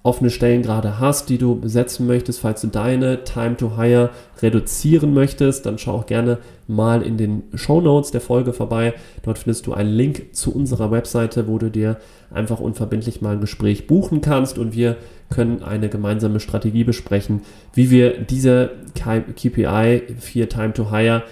offene 0.07 0.31
Stellen 0.31 0.63
gerade 0.63 1.01
hast, 1.01 1.29
die 1.31 1.39
du 1.39 1.59
besetzen 1.59 2.07
möchtest, 2.07 2.39
falls 2.39 2.61
du 2.61 2.69
deine 2.69 3.25
Time 3.25 3.57
to 3.57 3.77
Hire 3.77 4.11
reduzieren 4.41 5.13
möchtest, 5.13 5.67
dann 5.67 5.79
schau 5.79 5.95
auch 5.95 6.07
gerne 6.07 6.39
mal 6.69 7.03
in 7.03 7.17
den 7.17 7.43
Show 7.55 7.81
Notes 7.81 8.13
der 8.13 8.21
Folge 8.21 8.53
vorbei. 8.53 8.95
Dort 9.25 9.39
findest 9.39 9.67
du 9.67 9.73
einen 9.73 9.93
Link 9.93 10.27
zu 10.33 10.55
unserer 10.55 10.93
Webseite, 10.93 11.49
wo 11.49 11.59
du 11.59 11.73
dir 11.73 11.97
einfach 12.31 12.61
unverbindlich 12.61 13.21
mal 13.21 13.35
ein 13.35 13.41
Gespräch 13.41 13.87
buchen 13.87 14.21
kannst 14.21 14.59
und 14.59 14.75
wir 14.75 14.97
können 15.31 15.63
eine 15.63 15.89
gemeinsame 15.89 16.41
Strategie 16.41 16.85
besprechen, 16.85 17.43
wie 17.75 17.91
wir 17.91 18.19
diese 18.19 18.71
KPI 18.95 20.03
für 20.19 20.49
Time 20.49 20.73
to 20.73 20.91
Hire 20.91 21.23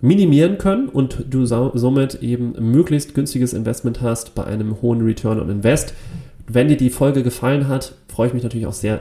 minimieren 0.00 0.58
können 0.58 0.88
und 0.88 1.24
du 1.30 1.46
somit 1.46 2.22
eben 2.22 2.54
möglichst 2.58 3.14
günstiges 3.14 3.54
Investment 3.54 4.02
hast 4.02 4.34
bei 4.34 4.44
einem 4.44 4.80
hohen 4.82 5.00
Return 5.02 5.40
on 5.40 5.50
Invest. 5.50 5.94
Wenn 6.46 6.68
dir 6.68 6.76
die 6.76 6.90
Folge 6.90 7.22
gefallen 7.22 7.66
hat, 7.68 7.94
freue 8.08 8.28
ich 8.28 8.34
mich 8.34 8.42
natürlich 8.42 8.66
auch 8.66 8.72
sehr, 8.72 9.00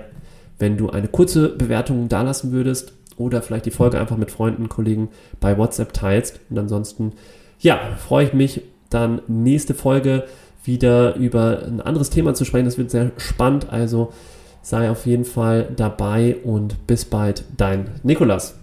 wenn 0.57 0.77
du 0.77 0.89
eine 0.89 1.07
kurze 1.07 1.49
Bewertung 1.49 2.07
dalassen 2.09 2.51
würdest 2.51 2.93
oder 3.17 3.41
vielleicht 3.41 3.65
die 3.65 3.71
Folge 3.71 3.99
einfach 3.99 4.17
mit 4.17 4.31
Freunden, 4.31 4.69
Kollegen 4.69 5.09
bei 5.39 5.57
WhatsApp 5.57 5.93
teilst. 5.93 6.39
Und 6.49 6.57
ansonsten, 6.57 7.13
ja, 7.59 7.79
freue 7.97 8.25
ich 8.25 8.33
mich 8.33 8.61
dann 8.89 9.21
nächste 9.27 9.73
Folge 9.73 10.23
wieder 10.67 11.15
über 11.15 11.63
ein 11.65 11.81
anderes 11.81 12.09
Thema 12.09 12.33
zu 12.33 12.45
sprechen. 12.45 12.65
Das 12.65 12.77
wird 12.77 12.91
sehr 12.91 13.11
spannend, 13.17 13.69
also 13.71 14.11
sei 14.61 14.89
auf 14.89 15.05
jeden 15.05 15.25
Fall 15.25 15.69
dabei 15.75 16.37
und 16.43 16.87
bis 16.87 17.05
bald, 17.05 17.43
dein 17.55 17.91
Nikolas. 18.03 18.55